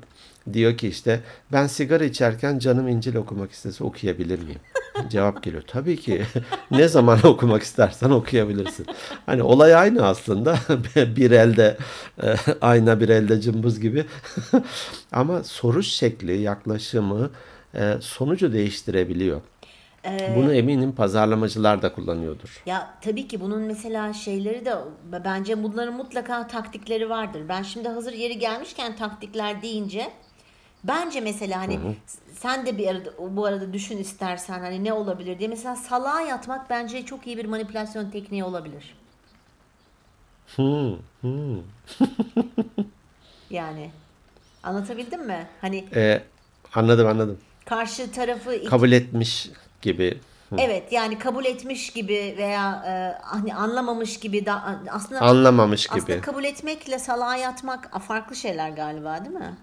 diyor 0.54 0.76
ki 0.76 0.88
işte 0.88 1.20
ben 1.52 1.66
sigara 1.66 2.04
içerken 2.04 2.58
canım 2.58 2.88
İncil 2.88 3.16
okumak 3.16 3.52
istese 3.52 3.84
okuyabilir 3.84 4.38
miyim? 4.38 4.61
Cevap 5.11 5.42
geliyor. 5.42 5.62
Tabii 5.66 5.96
ki. 5.96 6.22
ne 6.70 6.88
zaman 6.88 7.26
okumak 7.26 7.62
istersen 7.62 8.11
okuyabilirsin. 8.11 8.87
Hani 9.26 9.42
olay 9.42 9.74
aynı 9.74 10.06
aslında. 10.06 10.58
bir 11.16 11.30
elde 11.30 11.76
e, 12.22 12.34
ayna 12.61 13.00
bir 13.00 13.08
elde 13.08 13.40
cımbız 13.40 13.80
gibi. 13.80 14.04
Ama 15.12 15.44
soruş 15.44 15.88
şekli, 15.88 16.38
yaklaşımı 16.38 17.30
e, 17.74 17.94
sonucu 18.00 18.52
değiştirebiliyor. 18.52 19.40
Bunu 20.37 20.54
eminim 20.54 20.92
pazarlamacılar 20.92 21.82
da 21.82 21.92
kullanıyordur. 21.92 22.62
Ya 22.66 22.94
tabii 23.00 23.28
ki 23.28 23.40
bunun 23.40 23.62
mesela 23.62 24.12
şeyleri 24.12 24.64
de 24.64 24.74
bence 25.24 25.62
bunların 25.62 25.94
mutlaka 25.94 26.46
taktikleri 26.46 27.11
vardır. 27.11 27.42
Ben 27.48 27.62
şimdi 27.62 27.88
hazır 27.88 28.12
yeri 28.12 28.38
gelmişken 28.38 28.96
taktikler 28.96 29.62
deyince 29.62 30.11
bence 30.84 31.20
mesela 31.20 31.60
hani 31.60 31.78
sen 32.32 32.66
de 32.66 32.78
bir 32.78 32.86
arada 32.86 33.10
bu 33.36 33.44
arada 33.46 33.72
düşün 33.72 33.98
istersen 33.98 34.60
hani 34.60 34.84
ne 34.84 34.92
olabilir 34.92 35.38
diye 35.38 35.48
mesela 35.48 35.76
salağa 35.76 36.20
yatmak 36.20 36.70
bence 36.70 37.04
çok 37.06 37.26
iyi 37.26 37.36
bir 37.38 37.44
manipülasyon 37.44 38.10
tekniği 38.10 38.44
olabilir. 38.44 38.94
Hmm, 40.56 40.92
hmm. 41.20 41.58
Yani 43.50 43.90
anlatabildim 44.62 45.26
mi? 45.26 45.46
Hani 45.60 45.84
E, 45.94 46.22
anladım 46.74 47.06
anladım. 47.06 47.38
karşı 47.64 48.12
tarafı 48.12 48.64
Kabul 48.64 48.92
etmiş 48.92 49.50
gibi. 49.82 50.18
evet 50.58 50.92
yani 50.92 51.18
kabul 51.18 51.44
etmiş 51.44 51.90
gibi 51.90 52.34
veya 52.38 52.82
e, 52.86 53.22
hani 53.22 53.54
anlamamış 53.54 54.20
gibi 54.20 54.46
da 54.46 54.78
aslında 54.90 55.20
Anlamamış 55.20 55.86
gibi. 55.86 55.98
Aslında 55.98 56.20
kabul 56.20 56.44
etmekle 56.44 56.98
salağa 56.98 57.36
yatmak 57.36 58.00
farklı 58.02 58.36
şeyler 58.36 58.70
galiba 58.70 59.24
değil 59.24 59.36
mi? 59.36 59.56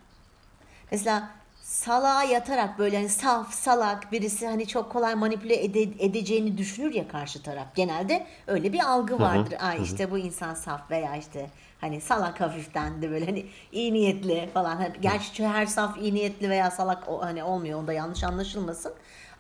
Mesela 0.92 1.30
salağa 1.64 2.24
yatarak 2.24 2.80
böyle 2.80 2.98
hani 2.98 3.10
saf 3.10 3.54
salak 3.54 4.12
birisi 4.12 4.48
hani 4.48 4.68
çok 4.68 4.92
kolay 4.92 5.16
manipüle 5.16 5.64
ede- 5.64 6.06
edeceğini 6.06 6.58
düşünür 6.58 6.94
ya 6.94 7.08
karşı 7.08 7.44
taraf. 7.44 7.68
Genelde 7.76 8.26
öyle 8.48 8.74
bir 8.74 8.80
algı 8.80 9.20
vardır. 9.20 9.56
Ay 9.60 9.84
işte 9.84 10.12
bu 10.12 10.18
insan 10.18 10.54
saf 10.54 10.92
veya 10.92 11.16
işte 11.16 11.50
hani 11.82 12.02
salak 12.02 12.42
hafiften 12.42 13.02
de 13.02 13.12
böyle 13.12 13.26
hani 13.26 13.46
iyi 13.72 13.94
niyetli 13.94 14.50
falan. 14.54 14.76
Hani 14.76 14.94
Gerçi 15.02 15.48
her 15.48 15.66
saf 15.66 15.98
iyi 15.98 16.14
niyetli 16.16 16.50
veya 16.50 16.72
salak 16.72 17.10
o- 17.10 17.22
hani 17.22 17.44
olmuyor 17.44 17.80
onda 17.80 17.94
yanlış 17.94 18.24
anlaşılmasın. 18.24 18.94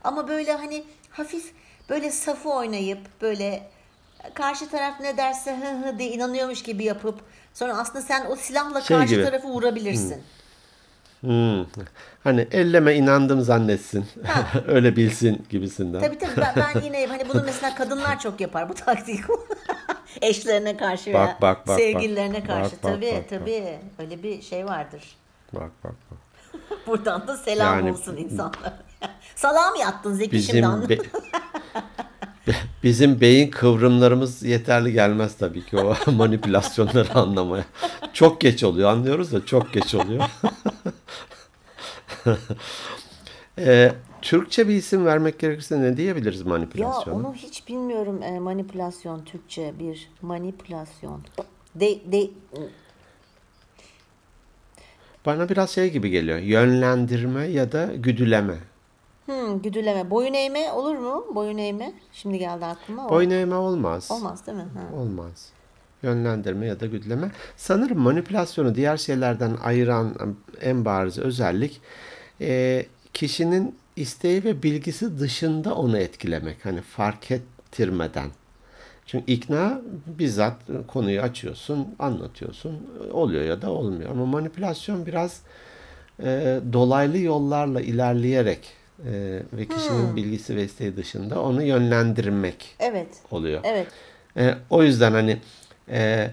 Ama 0.04 0.28
böyle 0.28 0.54
hani 0.54 0.84
hafif 1.10 1.54
böyle 1.90 2.12
safı 2.12 2.50
oynayıp 2.50 3.22
böyle 3.22 3.68
karşı 4.34 4.70
taraf 4.70 5.00
ne 5.00 5.18
derse 5.18 5.58
hı 5.58 5.88
hı 5.90 6.00
diye 6.00 6.10
inanıyormuş 6.10 6.64
gibi 6.64 6.84
yapıp 6.84 7.20
sonra 7.54 7.78
aslında 7.78 8.02
sen 8.02 8.26
o 8.32 8.36
silahla 8.36 8.82
Şey 8.82 8.98
karşı 8.98 9.14
gibi. 9.14 9.24
tarafı 9.24 9.48
vurabilirsin. 9.48 10.24
Hmm. 11.26 11.66
Hani 12.24 12.48
elleme 12.52 12.96
inandım 12.96 13.42
zannetsin. 13.42 14.06
Öyle 14.68 14.96
bilsin 14.96 15.46
gibisinden. 15.50 16.02
Tabii 16.02 16.18
tabii 16.18 16.38
ben, 16.38 16.54
ben 16.76 16.82
yine 16.82 17.06
hani 17.08 17.30
bunu 17.34 17.44
mesela 17.46 17.76
kadınlar 17.76 18.20
çok 18.20 18.42
yapar 18.42 18.70
bu 18.70 18.74
taktiği. 18.74 19.20
Eşlerine 20.22 20.78
karşı 20.78 21.14
veya 21.14 21.28
Bak, 21.28 21.42
bak, 21.42 21.68
bak, 21.68 21.80
sevgililerine 21.80 22.40
bak. 22.40 22.48
karşı 22.48 22.72
Bak, 22.72 22.84
bak, 22.84 22.92
tabii 22.94 23.12
bak, 23.12 23.18
bak. 23.18 23.30
tabii 23.30 23.80
öyle 24.00 24.24
bir 24.24 24.42
şey 24.42 24.66
vardır. 24.66 25.02
Bak 25.54 25.72
bak 25.84 25.94
bak. 26.12 26.20
Buradan 26.88 27.28
da 27.28 27.38
selam 27.38 27.78
Yani- 27.80 27.92
olsun 27.92 28.18
insanlara. 28.18 28.80
Salağa 29.36 29.70
mı 29.72 29.78
yattın 29.80 30.14
Zeki 30.14 30.32
Bizim 30.32 30.54
şimdi 30.56 30.68
anladın? 30.68 30.90
be- 30.90 31.00
Bizim 32.84 33.22
beyin 33.22 33.52
kıvrımlarımız 33.52 34.44
yeterli 34.44 34.94
gelmez 34.94 35.38
tabii 35.38 35.66
ki 35.66 35.78
o 35.78 35.96
manipülasyonları 36.12 37.14
anlamaya. 37.16 37.66
Çok 38.14 38.42
geç 38.42 38.64
oluyor 38.64 38.90
anlıyoruz 38.90 39.32
da 39.32 39.46
çok 39.46 39.74
geç 39.74 39.96
oluyor. 39.96 40.24
Ee, 43.58 43.92
Türkçe 44.22 44.68
bir 44.68 44.76
isim 44.76 45.06
vermek 45.06 45.40
gerekirse 45.40 45.82
ne 45.82 45.98
diyebiliriz 45.98 46.42
Ya 46.42 46.46
manipülasyona? 46.48 47.16
onu 47.18 47.34
hiç 47.34 47.68
bilmiyorum 47.68 48.24
e, 48.24 48.40
manipülasyon 48.40 49.24
Türkçe 49.24 49.74
bir 49.80 50.10
manipülasyon. 50.22 51.22
De, 51.76 52.12
de, 52.12 52.30
Bana 55.26 55.50
biraz 55.50 55.70
şey 55.70 55.92
gibi 55.92 56.10
geliyor. 56.10 56.40
Yönlendirme 56.40 57.46
ya 57.48 57.72
da 57.72 57.86
güdüleme. 57.96 58.56
Hmm, 59.26 59.62
güdüleme. 59.62 60.10
Boyun 60.10 60.34
eğme 60.34 60.72
olur 60.72 60.96
mu? 60.98 61.26
Boyun 61.36 61.58
eğme. 61.58 61.94
Şimdi 62.14 62.40
geldi 62.40 62.66
aklıma. 62.66 63.08
O- 63.08 63.10
Boyun 63.10 63.30
eğme 63.30 63.56
olmaz. 63.56 64.12
Olmaz 64.12 64.48
değil 64.48 64.58
mi? 64.58 64.64
Ha. 64.74 64.98
Olmaz. 64.98 65.50
Yönlendirme 66.04 66.66
ya 66.66 66.80
da 66.80 66.86
güdüleme. 66.86 67.32
Sanırım 67.58 68.00
manipülasyonu 68.00 68.76
diğer 68.76 68.98
şeylerden 68.98 69.58
ayıran 69.64 70.36
en 70.62 70.86
bariz 70.86 71.18
özellik 71.20 71.82
e, 72.42 72.86
kişinin 73.14 73.76
isteği 73.96 74.44
ve 74.44 74.64
bilgisi 74.64 75.20
dışında 75.20 75.76
onu 75.76 75.98
etkilemek. 75.98 76.66
Hani 76.66 76.82
fark 76.82 77.32
ettirmeden. 77.32 78.30
Çünkü 79.06 79.32
ikna 79.32 79.82
bizzat 80.20 80.54
konuyu 80.88 81.22
açıyorsun, 81.22 81.88
anlatıyorsun. 82.00 82.88
Oluyor 83.12 83.44
ya 83.44 83.62
da 83.62 83.72
olmuyor. 83.72 84.12
Ama 84.12 84.26
manipülasyon 84.26 85.06
biraz 85.06 85.42
e, 86.24 86.60
dolaylı 86.74 87.18
yollarla 87.18 87.82
ilerleyerek 87.82 88.74
e, 89.06 89.42
ve 89.54 89.66
kişinin 89.68 90.16
bilgisi 90.16 90.56
ve 90.56 90.64
isteği 90.64 90.98
dışında 90.98 91.42
onu 91.42 91.64
yönlendirmek 91.64 92.76
Evet. 92.80 93.08
oluyor. 93.32 93.62
Evet. 93.64 93.88
E, 94.38 94.56
o 94.70 94.84
yüzden 94.84 95.12
hani 95.12 95.38
e, 95.90 96.32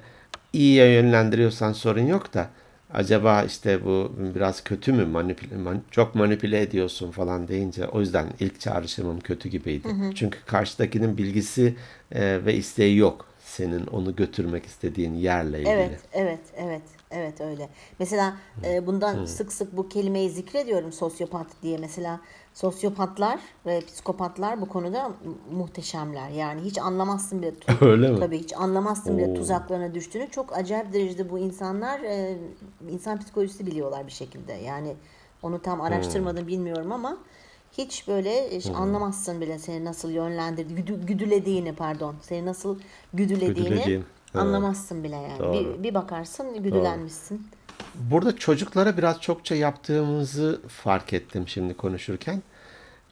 iyiye 0.53 0.87
yönlendiriyorsan 0.92 1.72
sorun 1.72 2.07
yok 2.07 2.35
da 2.35 2.48
acaba 2.94 3.42
işte 3.42 3.85
bu 3.85 4.12
biraz 4.35 4.64
kötü 4.64 4.92
mü 4.92 5.05
manipüle, 5.05 5.57
man- 5.57 5.83
çok 5.90 6.14
manipüle 6.14 6.61
ediyorsun 6.62 7.11
falan 7.11 7.48
deyince 7.48 7.87
o 7.88 8.01
yüzden 8.01 8.27
ilk 8.40 8.61
çağrışımım 8.61 9.20
kötü 9.20 9.48
gibiydi. 9.48 9.88
Çünkü 10.14 10.38
karşıdakinin 10.46 11.16
bilgisi 11.18 11.75
e, 12.12 12.40
ve 12.44 12.55
isteği 12.55 12.96
yok 12.96 13.27
senin 13.53 13.87
onu 13.87 14.17
götürmek 14.17 14.67
istediğin 14.67 15.15
yerle 15.15 15.59
ilgili. 15.59 15.73
Evet, 15.75 16.01
evet, 16.12 16.41
evet, 16.57 16.83
evet 17.11 17.41
öyle. 17.41 17.69
Mesela 17.99 18.37
e, 18.65 18.87
bundan 18.87 19.25
sık 19.25 19.53
sık 19.53 19.77
bu 19.77 19.88
kelimeyi 19.88 20.31
zikrediyorum 20.31 20.93
sosyopat 20.93 21.47
diye. 21.62 21.79
Mesela 21.79 22.21
sosyopatlar 22.55 23.41
ve 23.67 23.81
psikopatlar 23.81 24.61
bu 24.61 24.69
konuda 24.69 25.09
mu- 25.09 25.17
muhteşemler. 25.51 26.29
Yani 26.31 26.61
hiç 26.61 26.79
anlamazsın 26.79 27.43
bile 27.43 27.53
Öyle 27.81 28.11
mi? 28.11 28.19
tabii 28.21 28.38
hiç 28.38 28.57
anlamazsın 28.57 29.19
bile 29.19 29.27
Oo. 29.27 29.35
tuzaklarına 29.35 29.95
düştüğünü. 29.95 30.31
Çok 30.31 30.57
acayip 30.57 30.93
derecede 30.93 31.31
bu 31.31 31.38
insanlar 31.38 32.01
e, 32.01 32.38
insan 32.91 33.19
psikolojisi 33.19 33.67
biliyorlar 33.67 34.07
bir 34.07 34.12
şekilde. 34.12 34.53
Yani 34.53 34.95
onu 35.43 35.62
tam 35.62 35.81
araştırmadım 35.81 36.47
bilmiyorum 36.47 36.93
ama 36.93 37.19
hiç 37.79 38.09
böyle 38.09 38.57
hiç 38.57 38.67
anlamazsın 38.67 39.41
bile 39.41 39.59
seni 39.59 39.85
nasıl 39.85 40.11
yönlendirdi, 40.11 40.75
güdü- 40.75 41.07
güdülediğini 41.07 41.75
pardon, 41.75 42.15
seni 42.23 42.47
nasıl 42.47 42.79
güdülediğini 43.15 43.69
Güdülediğin, 43.69 44.05
anlamazsın 44.35 45.05
bile 45.05 45.17
yani. 45.17 45.39
Doğru. 45.39 45.53
Bir, 45.79 45.83
bir 45.83 45.95
bakarsın 45.95 46.63
güdülenmişsin. 46.63 47.47
Burada 47.95 48.37
çocuklara 48.37 48.97
biraz 48.97 49.21
çokça 49.21 49.55
yaptığımızı 49.55 50.61
fark 50.69 51.13
ettim 51.13 51.49
şimdi 51.49 51.75
konuşurken. 51.75 52.43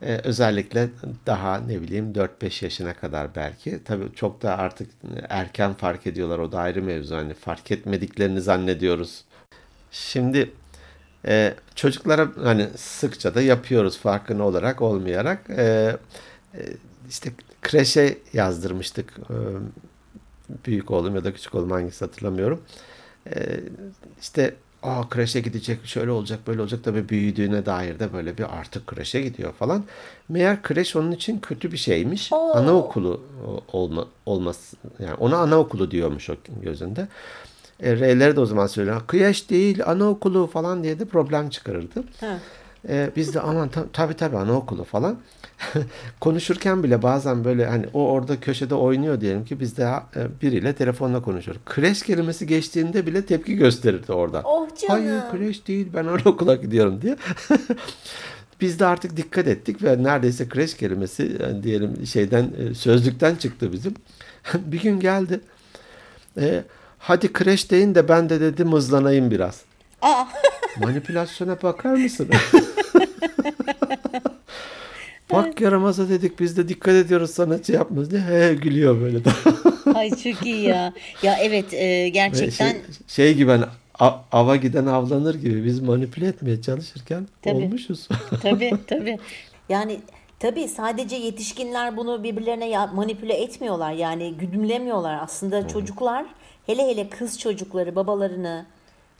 Ee, 0.03 0.21
özellikle 0.25 0.89
daha 1.27 1.59
ne 1.59 1.81
bileyim 1.83 2.13
4-5 2.13 2.65
yaşına 2.65 2.95
kadar 2.95 3.35
belki. 3.35 3.85
Tabii 3.85 4.15
çok 4.15 4.43
da 4.43 4.59
artık 4.59 4.91
erken 5.29 5.75
fark 5.75 6.07
ediyorlar 6.07 6.39
o 6.39 6.53
da 6.53 6.59
ayrı 6.59 6.83
mevzu. 6.83 7.17
Hani 7.17 7.35
fark 7.35 7.71
etmediklerini 7.71 8.41
zannediyoruz. 8.41 9.25
Şimdi 9.91 10.53
e, 11.27 11.55
çocuklara 11.75 12.29
hani 12.43 12.69
sıkça 12.77 13.35
da 13.35 13.43
yapıyoruz 13.43 13.99
farkında 13.99 14.45
olarak 14.45 14.83
olmayarak. 14.83 15.51
E, 15.51 15.97
e, 16.55 16.61
işte 17.09 17.33
kreşe 17.63 18.19
yazdırmıştık. 18.33 19.11
E, 19.31 19.37
büyük 20.67 20.91
oğlum 20.91 21.15
ya 21.15 21.25
da 21.25 21.35
küçük 21.35 21.55
oğlum 21.55 21.71
hangisi 21.71 22.05
hatırlamıyorum. 22.05 22.63
Ee, 23.27 23.61
işte 24.21 24.55
Aa 24.83 25.09
kreşe 25.09 25.41
gidecek 25.41 25.87
şöyle 25.87 26.11
olacak 26.11 26.41
böyle 26.47 26.61
olacak 26.61 26.81
tabii 26.85 27.09
büyüdüğüne 27.09 27.67
dair 27.67 27.99
de 27.99 28.13
böyle 28.13 28.39
bir 28.39 28.59
artık 28.59 28.87
kreşe 28.87 29.21
gidiyor 29.21 29.53
falan. 29.53 29.85
Meğer 30.29 30.63
kreş 30.63 30.97
onun 30.97 31.13
için 31.13 31.39
kötü 31.39 31.73
bir 31.73 31.77
şeymiş. 31.77 32.33
Oo. 32.33 32.53
Anaokulu 32.55 33.21
olma, 33.73 34.07
olması 34.27 34.77
yani 34.99 35.15
ona 35.15 35.37
anaokulu 35.37 35.91
diyormuş 35.91 36.31
o 36.31 36.35
gözünde. 36.63 37.09
E, 37.83 37.97
R'leri 37.97 38.37
de 38.37 38.41
o 38.41 38.47
zaman 38.47 38.67
söylüyor. 38.67 39.03
Kreş 39.09 39.51
değil 39.51 39.83
anaokulu 39.87 40.47
falan 40.47 40.85
diye 40.85 40.99
de 40.99 41.05
problem 41.05 41.49
çıkarırdı. 41.51 42.05
Ha. 42.21 42.39
E, 42.89 43.11
biz 43.17 43.35
de 43.35 43.41
aman 43.41 43.69
ta- 43.69 43.87
tabii 43.93 44.15
tabii 44.15 44.37
anaokulu 44.37 44.85
falan. 44.85 45.19
Konuşurken 46.21 46.83
bile 46.83 47.03
bazen 47.03 47.45
böyle 47.45 47.67
hani 47.67 47.87
o 47.95 48.09
orada 48.09 48.41
köşede 48.41 48.75
oynuyor 48.75 49.21
diyelim 49.21 49.45
ki 49.45 49.61
biz 49.61 49.77
de 49.77 49.83
e, 50.17 50.41
biriyle 50.43 50.73
telefonla 50.73 51.23
konuşuyoruz. 51.23 51.63
Kreş 51.67 52.03
kelimesi 52.03 52.47
geçtiğinde 52.47 53.07
bile 53.07 53.27
tepki 53.27 53.57
gösterirdi 53.57 54.13
orada. 54.13 54.43
Oh 54.45 54.69
canım. 54.77 55.03
Hayır 55.03 55.21
kreş 55.33 55.67
değil 55.67 55.89
ben 55.95 56.05
anaokula 56.05 56.55
gidiyorum 56.55 57.03
diye. 57.03 57.17
Biz 58.61 58.79
de 58.81 58.87
artık 58.87 59.17
dikkat 59.17 59.47
ettik 59.49 59.83
ve 59.83 60.03
neredeyse 60.03 60.49
kreş 60.49 60.75
kelimesi 60.77 61.37
yani 61.43 61.63
diyelim 61.63 62.07
şeyden 62.07 62.51
e, 62.59 62.75
sözlükten 62.75 63.35
çıktı 63.35 63.73
bizim. 63.73 63.95
bir 64.55 64.83
gün 64.83 65.01
geldi. 65.01 65.41
E, 66.41 66.65
hadi 67.01 67.33
kreş 67.33 67.71
deyin 67.71 67.95
de 67.95 68.09
ben 68.09 68.29
de 68.31 68.41
dedi 68.41 68.65
mızlanayım 68.65 69.31
biraz. 69.31 69.61
Aa, 70.03 70.25
Manipülasyona 70.83 71.63
bakar 71.63 71.95
mısın? 71.95 72.29
Bak 75.33 75.61
yaramaza 75.61 76.09
dedik 76.09 76.41
biz 76.41 76.57
de 76.57 76.69
dikkat 76.69 76.95
ediyoruz 76.95 77.31
sana 77.31 77.63
şey 77.63 77.75
yapmaz 77.77 78.11
diye. 78.11 78.21
He 78.21 78.55
gülüyor 78.55 79.01
böyle 79.01 79.19
ay 79.95 80.11
çok 80.11 80.47
iyi 80.47 80.63
ya. 80.63 80.93
Ya 81.23 81.37
evet 81.43 81.75
e, 81.75 82.09
gerçekten 82.09 82.71
şey, 82.73 82.81
şey 83.09 83.35
gibi 83.35 83.51
hani 83.51 83.65
a- 83.99 84.19
ava 84.33 84.57
giden 84.57 84.87
avlanır 84.87 85.35
gibi 85.35 85.65
biz 85.65 85.81
manipüle 85.81 86.27
etmeye 86.27 86.63
çalışırken 86.63 87.27
Tabii. 87.43 87.55
olmuşuz. 87.57 88.09
tabii 88.43 88.73
tabii. 88.87 89.19
Yani 89.69 90.01
tabii 90.39 90.69
sadece 90.69 91.17
yetişkinler 91.17 91.97
bunu 91.97 92.23
birbirlerine 92.23 92.87
manipüle 92.95 93.35
etmiyorlar. 93.35 93.93
Yani 93.93 94.35
güdümlemiyorlar. 94.35 95.19
Aslında 95.23 95.69
çocuklar 95.69 96.25
hele 96.67 96.87
hele 96.89 97.09
kız 97.09 97.39
çocukları 97.39 97.97
babalarını 97.97 98.67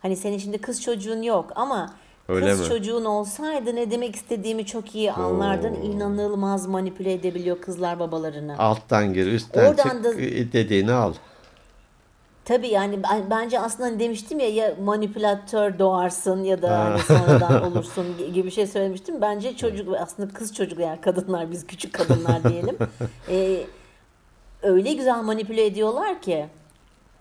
hani 0.03 0.17
senin 0.17 0.39
şimdi 0.39 0.59
kız 0.59 0.83
çocuğun 0.83 1.23
yok 1.23 1.53
ama 1.55 1.95
Öyle 2.29 2.51
kız 2.51 2.61
mi? 2.61 2.67
çocuğun 2.67 3.05
olsaydı 3.05 3.77
ne 3.77 3.91
demek 3.91 4.17
istediğimi 4.17 4.67
çok 4.67 4.95
iyi 4.95 5.13
anlardın. 5.13 5.75
İnanılmaz 5.75 6.67
manipüle 6.67 7.13
edebiliyor 7.13 7.61
kızlar 7.61 7.99
babalarını. 7.99 8.59
Alttan 8.59 9.13
gir 9.15 9.27
üstten 9.27 9.71
Oradan 9.71 9.83
çık 9.91 10.05
da- 10.05 10.13
dediğini 10.53 10.93
al. 10.93 11.15
Tabii 12.45 12.69
yani 12.69 13.03
ben- 13.03 13.31
bence 13.31 13.61
aslında 13.61 13.89
hani 13.89 13.99
demiştim 14.01 14.41
ya 14.41 14.49
ya 14.49 14.75
manipülatör 14.85 15.79
doğarsın 15.79 16.43
ya 16.45 16.63
da 16.63 16.79
hani 16.79 17.01
sonradan 17.01 17.63
olursun 17.73 18.05
gibi 18.35 18.47
bir 18.47 18.51
şey 18.51 18.67
söylemiştim. 18.67 19.21
Bence 19.21 19.57
çocuk 19.57 19.95
aslında 19.99 20.35
kız 20.35 20.55
çocuk 20.55 20.79
yani 20.79 21.01
kadınlar 21.01 21.51
biz 21.51 21.67
küçük 21.67 21.93
kadınlar 21.93 22.45
diyelim. 22.45 22.77
Ee, 23.29 23.61
öyle 24.63 24.93
güzel 24.93 25.23
manipüle 25.23 25.67
ediyorlar 25.67 26.23
ki 26.23 26.47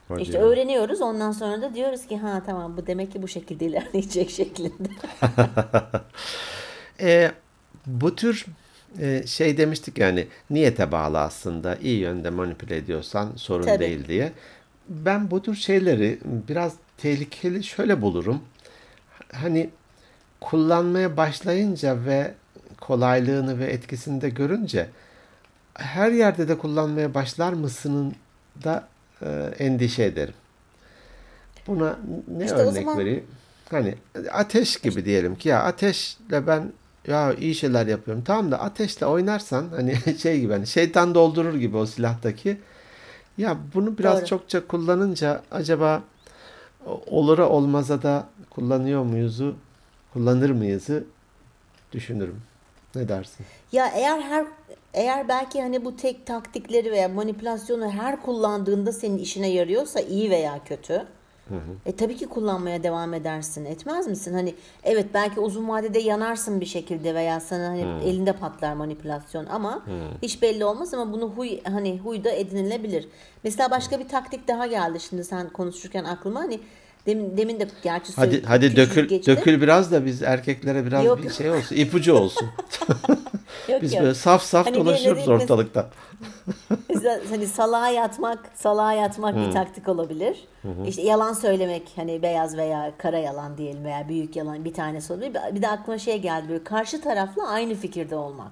Hadi 0.10 0.22
işte 0.22 0.38
ya. 0.38 0.44
öğreniyoruz 0.44 1.02
ondan 1.02 1.32
sonra 1.32 1.62
da 1.62 1.76
diyoruz 1.76 2.08
ki 2.08 2.18
ha 2.18 2.42
tamam 2.46 2.78
bu 2.78 2.88
demek 2.88 3.12
ki 3.12 3.22
bu 3.22 3.28
şekilde 3.28 3.66
ilerleyecek 3.66 4.30
şeklinde. 4.40 4.90
E, 7.02 7.32
bu 7.86 8.16
tür 8.16 8.46
e, 9.00 9.28
şey 9.28 9.58
demiştik 9.58 9.98
yani 9.98 10.28
niyete 10.50 10.92
bağlı 10.92 11.20
aslında 11.20 11.76
iyi 11.76 12.00
yönde 12.00 12.30
manipüle 12.30 12.78
ediyorsan 12.78 13.32
sorun 13.36 13.64
Tabii. 13.66 13.80
değil 13.80 14.08
diye. 14.08 14.32
Ben 14.90 15.32
bu 15.32 15.42
tür 15.42 15.56
şeyleri 15.56 16.20
biraz 16.48 16.74
tehlikeli 16.98 17.64
şöyle 17.64 18.02
bulurum. 18.02 18.42
Hani 19.34 19.70
kullanmaya 20.42 21.18
başlayınca 21.18 22.06
ve 22.06 22.34
kolaylığını 22.82 23.60
ve 23.60 23.66
etkisini 23.66 24.22
de 24.22 24.30
görünce 24.30 24.90
her 25.74 26.12
yerde 26.12 26.48
de 26.48 26.58
kullanmaya 26.58 27.14
başlar 27.14 27.54
mısının 27.54 28.16
da 28.64 28.88
endişe 29.60 30.04
ederim. 30.04 30.34
Buna 31.68 32.00
ne 32.38 32.44
İşte 32.46 32.56
örnek 32.58 32.74
zaman- 32.74 32.98
vereyim? 32.98 33.24
Hani 33.72 33.96
ateş 34.32 34.78
gibi 34.78 35.06
diyelim 35.06 35.36
ki 35.36 35.50
ya 35.50 35.64
ateşle 35.64 36.48
ben 36.48 36.74
ya 37.08 37.34
iyi 37.34 37.56
şeyler 37.56 37.88
yapıyorum. 37.88 38.24
Tamam 38.24 38.52
da 38.52 38.60
ateşle 38.62 39.06
oynarsan 39.06 39.66
hani 39.76 39.96
şey 40.22 40.40
gibi 40.40 40.54
hani 40.54 40.68
şeytan 40.68 41.16
doldurur 41.16 41.54
gibi 41.56 41.78
o 41.78 41.86
silahtaki. 41.86 42.58
Ya 43.38 43.58
bunu 43.74 43.98
biraz 43.98 44.18
Doğru. 44.20 44.26
çokça 44.26 44.68
kullanınca 44.68 45.42
acaba 45.52 46.04
olura 47.08 47.50
olmaza 47.50 48.02
da 48.02 48.28
kullanıyor 48.50 49.04
muyuzu, 49.04 49.56
kullanır 50.14 50.50
mıyızı 50.50 51.04
düşünürüm. 51.92 52.42
Ne 52.96 53.08
dersin? 53.10 53.46
Ya 53.72 53.88
eğer 53.96 54.22
her 54.22 54.46
eğer 54.94 55.28
belki 55.28 55.62
hani 55.62 55.86
bu 55.86 55.96
tek 55.96 56.26
taktikleri 56.26 56.92
veya 56.92 57.10
manipülasyonu 57.10 57.90
her 57.90 58.22
kullandığında 58.22 58.92
senin 58.92 59.18
işine 59.18 59.50
yarıyorsa 59.50 60.00
iyi 60.00 60.30
veya 60.30 60.60
kötü. 60.66 61.06
E 61.86 61.92
tabii 61.96 62.18
ki 62.18 62.26
kullanmaya 62.26 62.84
devam 62.84 63.14
edersin. 63.14 63.66
Etmez 63.66 64.08
misin? 64.08 64.34
Hani 64.34 64.56
evet 64.84 65.06
belki 65.14 65.40
uzun 65.40 65.70
vadede 65.70 66.00
yanarsın 66.00 66.62
bir 66.62 66.66
şekilde 66.66 67.16
veya 67.16 67.40
sana 67.40 67.68
hani 67.68 67.86
elinde 68.06 68.34
patlar 68.34 68.74
manipülasyon 68.74 69.46
ama 69.46 69.84
hiç 70.22 70.42
belli 70.42 70.66
olmaz 70.66 70.94
ama 70.94 71.14
bunu 71.14 71.30
huy 71.30 71.64
hani 71.64 72.00
huyda 72.00 72.30
edinilebilir. 72.32 73.08
Mesela 73.44 73.72
başka 73.72 74.00
bir 74.00 74.08
taktik 74.08 74.48
daha 74.48 74.68
geldi 74.68 75.00
şimdi 75.00 75.24
sen 75.24 75.50
konuşurken 75.50 76.04
aklıma 76.04 76.40
hani 76.40 76.60
demin, 77.10 77.38
demin 77.38 77.60
de 77.60 77.68
gerçi 77.84 78.14
Hadi 78.16 78.44
hadi 78.46 78.76
dökül 78.76 79.08
geçti. 79.08 79.32
dökül 79.32 79.62
biraz 79.62 79.92
da 79.92 80.06
biz 80.06 80.24
erkeklere 80.24 80.86
biraz 80.86 81.06
Yok. 81.06 81.24
bir 81.24 81.30
şey 81.30 81.52
olsun, 81.52 81.76
ipucu 81.76 82.14
olsun. 82.14 82.48
Yok, 83.70 83.82
Biz 83.82 83.94
yok. 83.94 84.02
böyle 84.04 84.14
saf 84.16 84.44
saf 84.44 84.66
Hani 84.66 84.76
dolaşıyoruz 84.76 85.24
diyeyim, 85.26 85.42
ortalıkta. 85.44 85.90
Mesela 86.90 87.20
hani 87.30 87.48
salağa 87.48 87.90
yatmak, 87.90 88.40
salağa 88.56 88.94
yatmak 88.94 89.36
bir 89.36 89.52
taktik 89.52 89.88
olabilir. 89.88 90.38
İşte 90.88 91.02
yalan 91.02 91.34
söylemek 91.34 91.84
hani 91.96 92.22
beyaz 92.22 92.58
veya 92.58 92.92
kara 92.98 93.18
yalan 93.18 93.58
diyelim 93.58 93.84
veya 93.86 94.10
büyük 94.10 94.36
yalan 94.36 94.66
bir 94.66 94.74
tanesi 94.74 95.14
olabilir. 95.14 95.34
Bir- 95.56 95.62
de 95.62 95.68
aklıma 95.68 95.98
şey 96.00 96.18
geldi 96.22 96.50
böyle 96.50 96.64
karşı 96.64 97.02
tarafla 97.02 97.48
aynı 97.48 97.76
fikirde 97.76 98.16
olmak. 98.16 98.52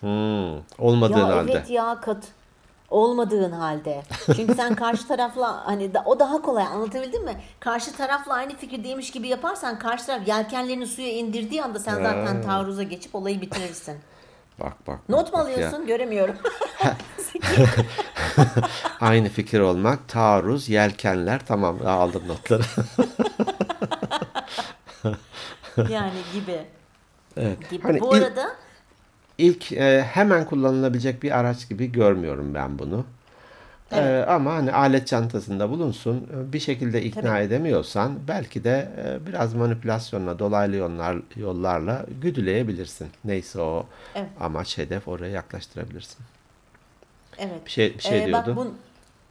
Hmm, 0.00 0.58
olmadığın 0.78 1.18
Ya 1.18 1.36
halde. 1.36 1.52
evet 1.52 1.70
ya 1.70 1.98
kat 2.00 2.24
olmadığın 2.90 3.52
halde. 3.52 4.02
Çünkü 4.36 4.54
sen 4.54 4.74
karşı 4.74 5.08
tarafla 5.08 5.66
hani 5.66 5.94
da, 5.94 6.02
o 6.06 6.20
daha 6.20 6.42
kolay 6.42 6.64
anlatabildim 6.64 7.24
mi? 7.24 7.36
Karşı 7.60 7.96
tarafla 7.96 8.34
aynı 8.34 8.56
fikirdeymiş 8.56 9.10
gibi 9.10 9.28
yaparsan 9.28 9.78
karşı 9.78 10.06
taraf 10.06 10.28
yelkenlerini 10.28 10.86
suya 10.86 11.12
indirdiği 11.12 11.62
anda 11.62 11.78
sen 11.78 11.94
zaten 11.94 12.42
taarruza 12.42 12.82
geçip 12.82 13.14
olayı 13.14 13.40
bitirirsin. 13.40 13.96
Bak 14.60 14.86
bak. 14.86 14.98
Not 15.08 15.32
mu 15.32 15.38
bak 15.38 15.48
ya. 15.48 15.54
alıyorsun? 15.54 15.86
Göremiyorum. 15.86 16.34
Aynı 19.00 19.28
fikir 19.28 19.60
olmak, 19.60 20.08
taarruz, 20.08 20.68
yelkenler. 20.68 21.46
Tamam 21.46 21.78
aldım 21.86 22.22
notları. 22.28 22.62
yani 25.90 26.10
gibi. 26.34 26.64
evet. 27.36 27.70
gibi. 27.70 27.82
Hani 27.82 28.00
Bu 28.00 28.16
il- 28.16 28.22
arada 28.22 28.50
ilk 29.40 29.72
e, 29.72 30.02
hemen 30.02 30.44
kullanılabilecek 30.44 31.22
bir 31.22 31.38
araç 31.38 31.68
gibi 31.68 31.92
görmüyorum 31.92 32.54
ben 32.54 32.78
bunu. 32.78 33.04
E, 33.92 34.24
ama 34.28 34.54
hani 34.54 34.72
alet 34.72 35.06
çantasında 35.06 35.70
bulunsun. 35.70 36.16
E, 36.16 36.52
Bir 36.52 36.60
şekilde 36.60 37.02
ikna 37.02 37.22
Tabii. 37.22 37.42
edemiyorsan 37.44 38.18
belki 38.28 38.64
de 38.64 38.88
e, 39.04 39.26
biraz 39.26 39.54
manipülasyonla, 39.54 40.38
dolaylı 40.38 40.76
yollar, 40.76 41.16
yollarla 41.36 42.06
güdüleyebilirsin. 42.22 43.08
Neyse 43.24 43.60
o 43.60 43.86
Evet. 44.14 44.28
amaç, 44.40 44.78
hedef 44.78 45.08
oraya 45.08 45.30
yaklaştırabilirsin. 45.30 46.18
evet. 47.38 47.66
Bir 47.66 47.70
şey 47.70 47.94
bir 47.94 48.02
şey 48.02 48.22
Ee, 48.22 48.26
diyordu. 48.26 48.46
Bak 48.48 48.56
bun, 48.56 48.74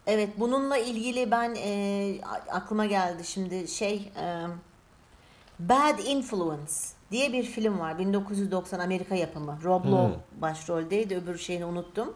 evet 0.07 0.29
bununla 0.37 0.77
ilgili 0.77 1.31
ben 1.31 1.55
e, 1.55 2.15
aklıma 2.51 2.85
geldi 2.85 3.23
şimdi 3.25 3.67
şey 3.67 4.11
e, 4.21 4.45
Bad 5.59 5.99
Influence 5.99 6.71
diye 7.11 7.33
bir 7.33 7.43
film 7.43 7.79
var 7.79 7.99
1990 7.99 8.79
Amerika 8.79 9.15
yapımı. 9.15 9.57
Rob 9.63 9.85
Lowe 9.85 10.15
başroldeydi 10.41 11.15
öbür 11.15 11.37
şeyini 11.37 11.65
unuttum. 11.65 12.13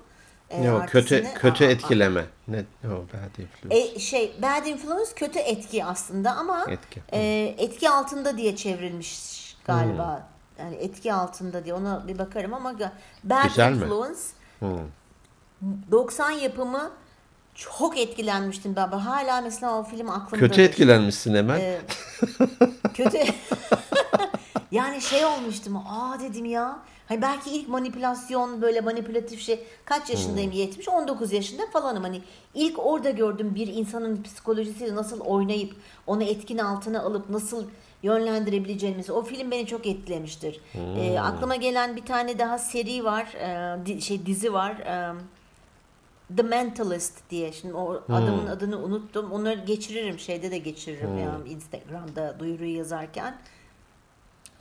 E, 0.49 0.58
Hmm. 0.58 0.63
Ne 0.65 0.73
o 0.73 0.86
kötü 0.86 1.23
kötü 1.36 1.63
Aa, 1.65 1.67
aa, 1.67 1.71
etkileme. 1.71 2.25
Ne 2.47 2.63
o 2.86 2.89
bad 2.89 3.38
influence. 3.43 3.77
E, 3.95 3.99
şey 3.99 4.36
Bad 4.41 4.65
Influence 4.65 5.12
kötü 5.15 5.39
etki 5.39 5.86
aslında 5.86 6.32
ama 6.36 6.65
Etki. 6.69 7.01
e, 7.12 7.56
etki 7.58 7.89
altında 7.89 8.38
diye 8.38 8.56
çevrilmiş 8.56 9.34
galiba. 9.65 10.15
Hmm. 10.58 10.65
Yani 10.65 10.75
etki 10.75 11.13
altında 11.13 11.65
diye 11.65 11.73
ona 11.73 12.08
bir 12.08 12.17
bakarım 12.17 12.53
ama 12.53 12.73
Bad 13.23 13.43
Güzel 13.43 13.71
mi? 13.71 13.84
Influence 13.84 14.19
Hmm. 14.60 14.77
90 15.91 16.32
yapımı 16.32 16.91
çok 17.55 17.97
etkilenmiştim 17.97 18.75
ben. 18.75 18.87
Hala 18.87 19.41
mesela 19.41 19.79
o 19.79 19.83
film 19.83 20.09
aklımda. 20.09 20.47
Kötü 20.47 20.61
etkilenmişsin 20.61 21.35
hemen. 21.35 21.59
Ee, 21.59 21.81
kötü. 22.93 23.17
yani 24.71 25.01
şey 25.01 25.25
olmuştum. 25.25 25.77
Aa 25.77 26.19
dedim 26.19 26.45
ya. 26.45 26.79
Hani 27.07 27.21
belki 27.21 27.49
ilk 27.51 27.69
manipülasyon 27.69 28.61
böyle 28.61 28.81
manipülatif 28.81 29.41
şey 29.41 29.63
kaç 29.85 30.09
yaşındayım 30.09 30.51
Hmm. 30.51 30.59
70 30.59 30.89
19 30.89 31.31
yaşında 31.33 31.63
falanım 31.73 32.03
hani 32.03 32.21
ilk 32.53 32.85
orada 32.85 33.09
gördüm 33.09 33.55
bir 33.55 33.67
insanın 33.67 34.23
psikolojisiyle 34.23 34.95
nasıl 34.95 35.19
oynayıp 35.19 35.75
onu 36.07 36.23
etkin 36.23 36.57
altına 36.57 37.01
alıp 37.01 37.29
nasıl 37.29 37.65
yönlendirebileceğimizi 38.03 39.11
o 39.11 39.23
film 39.23 39.51
beni 39.51 39.67
çok 39.67 39.85
etkilemiştir. 39.87 40.59
Ee, 40.75 41.09
Hmm. 41.17 41.25
aklıma 41.25 41.55
gelen 41.55 41.95
bir 41.95 42.05
tane 42.05 42.39
daha 42.39 42.57
seri 42.57 43.03
var 43.03 43.23
e, 43.33 43.85
di- 43.85 44.01
şey 44.01 44.25
dizi 44.25 44.53
var. 44.53 44.71
E, 44.71 45.13
The 46.38 46.43
Mentalist 46.43 47.13
diye. 47.29 47.51
Şimdi 47.51 47.73
o 47.73 48.03
adamın 48.09 48.47
adını 48.47 48.77
unuttum. 48.83 49.31
Onları 49.31 49.59
geçiririm. 49.65 50.19
Şeyde 50.19 50.51
de 50.51 50.57
geçiririm 50.57 51.17
ya 51.17 51.38
Instagram'da 51.49 52.39
duyuruyu 52.39 52.77
yazarken. 52.77 53.38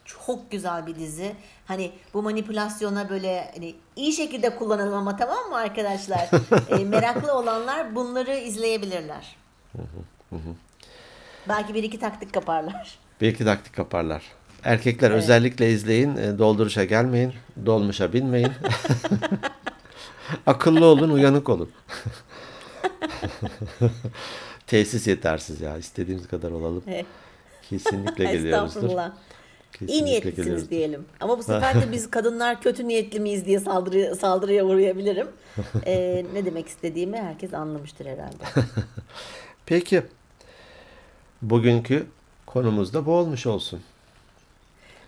Çok 0.04 0.50
güzel 0.50 0.86
bir 0.86 0.94
dizi. 0.94 1.32
Hani 1.66 1.92
bu 2.14 2.22
manipülasyona 2.22 3.08
böyle 3.10 3.50
hani 3.54 3.74
iyi 3.96 4.12
şekilde 4.12 4.56
kullanalım 4.56 4.94
ama 4.94 5.16
tamam 5.16 5.48
mı 5.48 5.56
arkadaşlar? 5.56 6.28
E, 6.80 6.84
meraklı 6.84 7.32
olanlar 7.34 7.94
bunları 7.94 8.36
izleyebilirler. 8.36 9.36
Belki 11.48 11.74
bir 11.74 11.82
iki 11.82 11.98
taktik 12.00 12.32
kaparlar. 12.34 12.98
Bir 13.20 13.28
iki 13.28 13.44
taktik 13.44 13.74
kaparlar. 13.76 14.22
Erkekler 14.64 15.10
özellikle 15.10 15.70
izleyin. 15.70 16.16
e, 16.16 16.38
Dolduruşa 16.38 16.84
gelmeyin. 16.84 17.32
Dolmuşa 17.66 18.12
binmeyin. 18.12 18.52
Akıllı 20.46 20.84
olun, 20.84 21.10
uyanık 21.10 21.48
olun. 21.48 21.70
Tesis 24.66 25.06
yetersiz 25.06 25.60
ya. 25.60 25.78
İstediğimiz 25.78 26.28
kadar 26.28 26.50
olalım. 26.50 26.82
Evet. 26.88 27.06
Kesinlikle 27.70 28.24
geliyoruzdur. 28.24 28.66
Estağfurullah. 28.76 29.10
İyi 29.10 29.72
Kesinlikle 29.78 30.04
niyetlisiniz 30.04 30.36
geliyoruzdur. 30.36 30.70
diyelim. 30.70 31.04
Ama 31.20 31.38
bu 31.38 31.42
sefer 31.42 31.82
de 31.82 31.92
biz 31.92 32.10
kadınlar 32.10 32.60
kötü 32.60 32.88
niyetli 32.88 33.20
miyiz 33.20 33.46
diye 33.46 33.60
saldırı, 33.60 34.16
saldırıya 34.16 34.64
uğrayabilirim. 34.64 35.26
Ee, 35.86 36.24
ne 36.34 36.44
demek 36.44 36.68
istediğimi 36.68 37.16
herkes 37.16 37.54
anlamıştır 37.54 38.06
herhalde. 38.06 38.44
Peki. 39.66 40.02
Bugünkü 41.42 42.06
konumuz 42.46 42.94
da 42.94 43.06
bu 43.06 43.12
olmuş 43.12 43.46
olsun. 43.46 43.80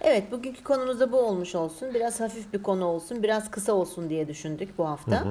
Evet, 0.06 0.32
bugünkü 0.32 0.64
konumuz 0.64 1.00
da 1.00 1.12
bu 1.12 1.18
olmuş 1.20 1.54
olsun. 1.54 1.94
Biraz 1.94 2.20
hafif 2.20 2.52
bir 2.52 2.62
konu 2.62 2.84
olsun, 2.84 3.22
biraz 3.22 3.50
kısa 3.50 3.72
olsun 3.72 4.10
diye 4.10 4.28
düşündük 4.28 4.78
bu 4.78 4.88
hafta. 4.88 5.24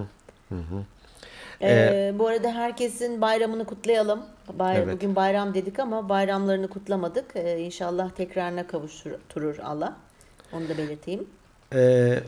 Ee, 1.62 2.13
bu 2.19 2.27
arada 2.27 2.51
herkesin 2.53 3.21
bayramını 3.21 3.65
kutlayalım. 3.65 4.19
Bay- 4.59 4.77
Evet. 4.77 4.95
Bugün 4.95 5.15
bayram 5.15 5.53
dedik 5.53 5.79
ama 5.79 6.09
bayramlarını 6.09 6.67
kutlamadık. 6.67 7.25
Ee, 7.36 7.59
inşallah 7.59 8.09
tekrarına 8.09 8.67
kavuşturur 8.67 9.57
Allah. 9.59 9.95
Onu 10.53 10.69
da 10.69 10.77
belirteyim. 10.77 11.27
Ee, 11.73 12.19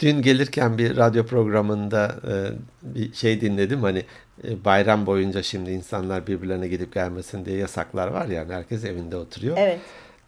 dün 0.00 0.22
gelirken 0.22 0.78
bir 0.78 0.96
radyo 0.96 1.26
programında 1.26 2.14
e, 2.28 2.34
bir 2.82 3.14
şey 3.14 3.40
dinledim 3.40 3.82
hani 3.82 4.04
e, 4.48 4.64
bayram 4.64 5.06
boyunca 5.06 5.42
şimdi 5.42 5.70
insanlar 5.70 6.26
birbirlerine 6.26 6.68
gidip 6.68 6.94
gelmesin 6.94 7.44
diye 7.44 7.56
yasaklar 7.58 8.08
var 8.08 8.26
yani 8.26 8.52
herkes 8.52 8.84
evinde 8.84 9.16
oturuyor. 9.16 9.56
Evet, 9.60 9.80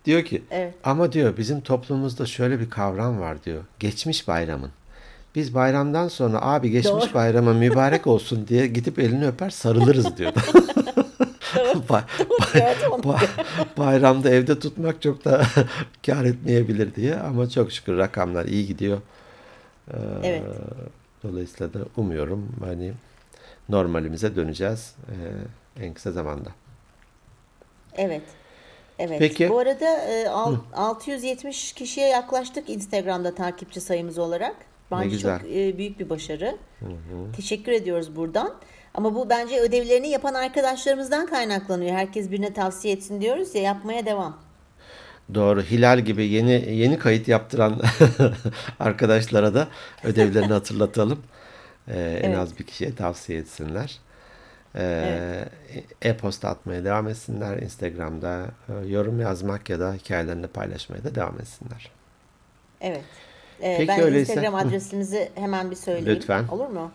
Diyor 0.08 0.24
ki 0.24 0.42
evet. 0.50 0.74
ama 0.84 1.12
diyor 1.12 1.36
bizim 1.36 1.60
toplumumuzda 1.60 2.26
şöyle 2.26 2.60
bir 2.60 2.70
kavram 2.70 3.20
var 3.20 3.44
diyor. 3.44 3.64
Geçmiş 3.78 4.28
bayramın. 4.28 4.70
Biz 5.34 5.54
bayramdan 5.54 6.08
sonra 6.08 6.42
abi 6.42 6.70
geçmiş 6.70 7.04
Doğru. 7.04 7.14
bayrama 7.14 7.52
mübarek 7.52 8.06
olsun 8.06 8.48
diye 8.48 8.66
gidip 8.66 8.98
elini 8.98 9.26
öper 9.26 9.50
sarılırız 9.50 10.16
diyor. 10.16 10.32
Bay- 11.88 12.02
Evet, 12.54 12.76
onu- 12.90 13.02
Ba- 13.02 13.28
bayramda 13.78 14.30
evde 14.30 14.58
tutmak 14.58 15.02
çok 15.02 15.24
da 15.24 15.42
kar 16.06 16.24
etmeyebilir 16.24 16.94
diye 16.94 17.14
ama 17.16 17.48
çok 17.50 17.72
şükür 17.72 17.96
rakamlar 17.98 18.44
iyi 18.44 18.66
gidiyor. 18.66 18.98
Ee, 19.90 19.96
Evet. 20.24 20.42
Dolayısıyla 21.22 21.74
da 21.74 21.78
umuyorum 21.96 22.48
hani 22.64 22.92
normalimize 23.68 24.36
döneceğiz 24.36 24.94
ee, 25.78 25.84
en 25.84 25.94
kısa 25.94 26.12
zamanda. 26.12 26.48
Evet. 27.96 28.22
Evet. 28.98 29.18
Peki. 29.18 29.48
Bu 29.48 29.58
arada 29.58 29.98
e, 30.04 30.28
al- 30.28 30.56
670 30.74 31.72
kişiye 31.72 32.08
yaklaştık 32.08 32.70
Instagram'da 32.70 33.34
takipçi 33.34 33.80
sayımız 33.80 34.18
olarak. 34.18 34.56
Bence 34.90 35.08
güzel. 35.08 35.40
çok 35.40 35.50
e, 35.50 35.78
büyük 35.78 36.00
bir 36.00 36.10
başarı. 36.10 36.56
Teşekkür 37.36 37.72
ediyoruz 37.72 38.16
buradan. 38.16 38.54
Ama 38.94 39.14
bu 39.14 39.28
bence 39.28 39.60
ödevlerini 39.60 40.08
yapan 40.08 40.34
arkadaşlarımızdan 40.34 41.26
kaynaklanıyor. 41.26 41.92
Herkes 41.96 42.30
birine 42.30 42.52
tavsiye 42.52 42.94
etsin 42.94 43.20
diyoruz 43.20 43.54
ya 43.54 43.62
yapmaya 43.62 44.06
devam. 44.06 44.36
Doğru. 45.34 45.62
Hilal 45.62 46.00
gibi 46.00 46.26
yeni 46.26 46.74
yeni 46.74 46.98
kayıt 46.98 47.28
yaptıran 47.28 47.80
arkadaşlara 48.80 49.54
da 49.54 49.68
ödevlerini 50.04 50.52
hatırlatalım. 50.52 51.22
Ee, 51.88 52.20
En 52.22 52.28
Evet. 52.28 52.38
az 52.38 52.58
bir 52.58 52.64
kişiye 52.64 52.94
tavsiye 52.94 53.38
etsinler. 53.38 53.98
Ee, 54.76 55.44
E-posta 56.02 56.48
atmaya 56.48 56.84
devam 56.84 57.08
etsinler. 57.08 57.62
Instagram'da 57.62 58.46
e, 58.68 58.72
yorum 58.88 59.20
yazmak 59.20 59.70
ya 59.70 59.80
da 59.80 59.92
hikayelerini 59.94 60.46
paylaşmaya 60.46 61.04
da 61.04 61.14
devam 61.14 61.40
etsinler. 61.40 61.90
Evet. 62.80 63.04
Ee, 63.62 63.76
Peki 63.76 63.88
ben 63.88 64.00
öyleyse- 64.00 64.32
Instagram 64.32 64.54
adresimizi 64.54 65.30
hemen 65.34 65.70
bir 65.70 65.76
söyleyeyim. 65.76 66.18
Lütfen. 66.18 66.48
Olur 66.48 66.68
mu? 66.68 66.90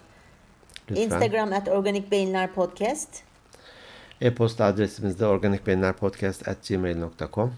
Lütfen. 0.91 1.03
Instagram 1.03 1.53
at 1.53 1.67
Organik 1.67 2.11
Beyinler 2.11 2.53
Podcast. 2.53 3.09
E-posta 4.21 4.65
adresimiz 4.65 5.19
de 5.19 5.25
organikbeyinlerpodcast.gmail.com 5.25 7.53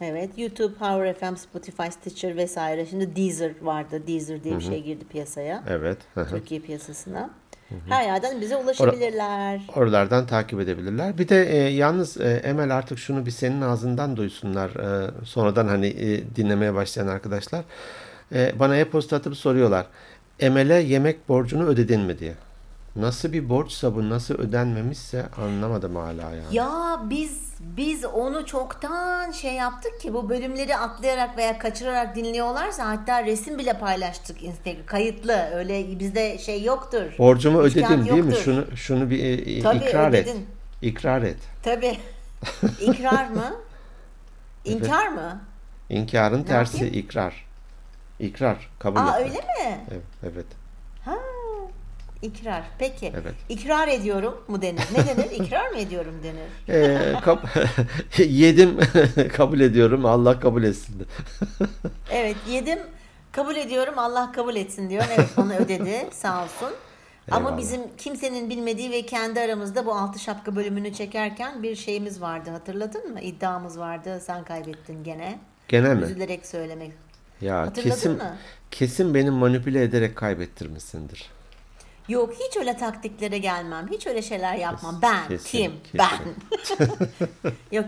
Evet. 0.00 0.38
YouTube, 0.38 0.74
Power 0.74 1.14
FM, 1.14 1.34
Spotify, 1.36 1.88
Stitcher 1.90 2.36
vesaire. 2.36 2.86
Şimdi 2.86 3.16
Deezer 3.16 3.52
vardı. 3.62 4.06
Deezer 4.06 4.44
diye 4.44 4.56
bir 4.56 4.60
şey 4.60 4.82
girdi 4.82 5.04
piyasaya. 5.04 5.62
Evet. 5.68 5.98
Türkiye 6.30 6.60
piyasasına. 6.60 7.30
Her 7.88 8.04
yerden 8.04 8.40
bize 8.40 8.56
ulaşabilirler. 8.56 9.60
Oralardan 9.76 10.26
takip 10.26 10.60
edebilirler. 10.60 11.18
Bir 11.18 11.28
de 11.28 11.44
e, 11.44 11.56
yalnız 11.56 12.20
e, 12.20 12.40
Emel 12.44 12.76
artık 12.76 12.98
şunu 12.98 13.26
bir 13.26 13.30
senin 13.30 13.60
ağzından 13.60 14.16
duysunlar. 14.16 14.70
E, 14.70 15.10
sonradan 15.24 15.68
hani 15.68 15.86
e, 15.86 16.36
dinlemeye 16.36 16.74
başlayan 16.74 17.06
arkadaşlar. 17.06 17.64
E, 18.34 18.52
bana 18.58 18.76
e-posta 18.76 19.16
atıp 19.16 19.36
soruyorlar. 19.36 19.86
Emel'e 20.40 20.74
yemek 20.74 21.28
borcunu 21.28 21.66
ödedin 21.66 22.00
mi 22.00 22.18
diye. 22.18 22.34
Nasıl 22.96 23.32
bir 23.32 23.48
borçsa 23.48 23.94
bu 23.94 24.10
nasıl 24.10 24.34
ödenmemişse 24.34 25.26
anlamadım 25.42 25.96
hala 25.96 26.22
yani. 26.22 26.44
Ya 26.56 27.00
biz 27.10 27.52
biz 27.60 28.04
onu 28.04 28.46
çoktan 28.46 29.30
şey 29.30 29.54
yaptık 29.54 30.00
ki 30.00 30.14
bu 30.14 30.28
bölümleri 30.28 30.76
atlayarak 30.76 31.36
veya 31.36 31.58
kaçırarak 31.58 32.16
dinliyorlarsa 32.16 32.86
hatta 32.88 33.24
resim 33.24 33.58
bile 33.58 33.78
paylaştık 33.78 34.42
Instagram 34.42 34.86
kayıtlı 34.86 35.48
öyle 35.54 35.98
bizde 35.98 36.38
şey 36.38 36.62
yoktur. 36.62 37.14
Borcumu 37.18 37.58
ödedin 37.58 38.04
değil 38.04 38.24
mi? 38.24 38.34
Şunu 38.34 38.76
şunu 38.76 39.10
bir 39.10 39.24
e, 39.24 39.32
e, 39.32 39.62
Tabii, 39.62 39.76
ikrar 39.76 40.12
et. 40.12 40.26
ödedin. 40.26 40.46
İkrar 40.82 41.22
et. 41.22 41.38
Tabii. 41.62 41.98
İkrar 42.80 43.28
mı? 43.28 43.54
İnkar 44.64 45.08
mı? 45.08 45.40
İnkarın 45.90 46.42
tersi 46.42 46.84
yapayım? 46.84 47.04
ikrar. 47.04 47.46
İkrar. 48.20 48.70
Kabul 48.78 49.00
Aa 49.00 49.20
etmek. 49.20 49.30
öyle 49.30 49.38
mi? 49.38 49.84
Evet. 49.90 50.02
evet. 50.22 50.46
İkrar. 52.22 52.62
Peki. 52.78 53.12
Evet. 53.22 53.34
İkrar 53.48 53.88
ediyorum 53.88 54.44
mu 54.48 54.62
denir? 54.62 54.82
Ne 54.92 55.06
denir? 55.06 55.30
İkrar 55.44 55.70
mı 55.70 55.78
ediyorum 55.78 56.14
denir? 56.22 56.78
Ee, 56.78 57.20
kap- 57.20 57.46
yedim 58.18 58.78
kabul 59.36 59.60
ediyorum 59.60 60.04
Allah 60.06 60.40
kabul 60.40 60.62
etsin. 60.62 61.06
Evet 62.10 62.36
yedim 62.50 62.78
kabul 63.32 63.56
ediyorum 63.56 63.98
Allah 63.98 64.32
kabul 64.32 64.56
etsin 64.56 64.90
diyor. 64.90 65.04
Evet 65.14 65.28
onu 65.36 65.54
ödedi 65.54 66.08
sağ 66.12 66.42
olsun. 66.44 66.68
Ama 67.30 67.40
Eyvallah. 67.48 67.58
bizim 67.58 67.80
kimsenin 67.98 68.50
bilmediği 68.50 68.90
ve 68.90 69.02
kendi 69.06 69.40
aramızda 69.40 69.86
bu 69.86 69.94
altı 69.94 70.18
şapka 70.18 70.56
bölümünü 70.56 70.92
çekerken 70.92 71.62
bir 71.62 71.76
şeyimiz 71.76 72.20
vardı 72.20 72.50
hatırladın 72.50 73.12
mı? 73.12 73.20
İddiamız 73.20 73.78
vardı 73.78 74.20
sen 74.26 74.44
kaybettin 74.44 75.04
gene. 75.04 75.38
Gene 75.68 75.94
mi? 75.94 76.02
Üzülerek 76.04 76.46
söylemek. 76.46 76.92
Ya 77.40 77.60
Hatırladın 77.60 77.90
kesin 77.90 78.12
mı? 78.12 78.36
kesin 78.70 79.14
benim 79.14 79.34
manipüle 79.34 79.82
ederek 79.82 80.16
kaybettirmişsindir. 80.16 81.30
Yok 82.08 82.34
hiç 82.34 82.56
öyle 82.56 82.76
taktiklere 82.76 83.38
gelmem. 83.38 83.88
Hiç 83.90 84.06
öyle 84.06 84.22
şeyler 84.22 84.54
yapmam. 84.54 84.98
Ben 85.02 85.28
kesin, 85.28 85.48
kim? 85.48 85.72
kesin. 85.82 85.98
Ben. 85.98 87.52
Yok. 87.76 87.86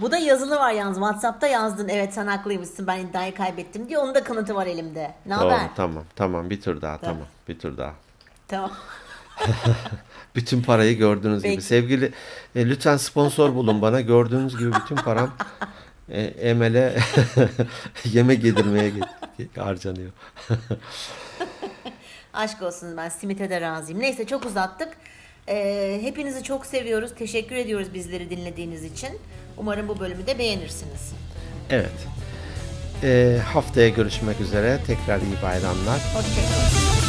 Bu 0.00 0.10
da 0.10 0.18
yazılı 0.18 0.56
var 0.56 0.72
yalnız. 0.72 0.96
WhatsApp'ta 0.96 1.46
yazdın. 1.46 1.88
Evet 1.88 2.14
sen 2.14 2.26
haklıymışsın. 2.26 2.86
Ben 2.86 2.98
iddiayı 2.98 3.34
kaybettim 3.34 3.88
diye. 3.88 3.98
Onun 3.98 4.14
da 4.14 4.24
kanıtı 4.24 4.54
var 4.54 4.66
elimde. 4.66 5.14
Ne 5.26 5.34
haber? 5.34 5.60
tamam 5.76 6.04
tamam 6.16 6.50
bir 6.50 6.60
tur 6.60 6.82
daha 6.82 6.98
tamam 6.98 7.26
bir 7.48 7.58
tur 7.58 7.76
daha. 7.76 7.94
Tamam. 8.48 8.70
Bütün 10.34 10.62
parayı 10.62 10.98
gördüğünüz 10.98 11.42
gibi. 11.42 11.52
Peki. 11.52 11.62
Sevgili 11.62 12.12
e, 12.54 12.68
lütfen 12.68 12.96
sponsor 12.96 13.54
bulun 13.54 13.82
bana. 13.82 14.00
Gördüğünüz 14.00 14.58
gibi 14.58 14.72
bütün 14.72 14.96
param 14.96 15.30
e, 16.08 16.22
Emel'e 16.22 16.98
yemek 18.04 18.44
yedirmeye 18.44 18.92
harcanıyor. 19.56 20.10
Aşk 22.34 22.62
olsun 22.62 22.96
ben 22.96 23.08
simite 23.08 23.50
de 23.50 23.60
razıyım. 23.60 24.00
Neyse 24.00 24.26
çok 24.26 24.46
uzattık. 24.46 24.88
Ee, 25.48 25.98
hepinizi 26.02 26.42
çok 26.42 26.66
seviyoruz. 26.66 27.10
Teşekkür 27.18 27.56
ediyoruz 27.56 27.94
bizleri 27.94 28.30
dinlediğiniz 28.30 28.84
için. 28.84 29.10
Umarım 29.58 29.88
bu 29.88 30.00
bölümü 30.00 30.26
de 30.26 30.38
beğenirsiniz. 30.38 31.12
Evet. 31.70 32.06
E, 33.02 33.38
haftaya 33.44 33.88
görüşmek 33.88 34.40
üzere. 34.40 34.78
Tekrar 34.86 35.18
iyi 35.18 35.42
bayramlar. 35.42 36.00
Hoşçakalın. 36.14 36.99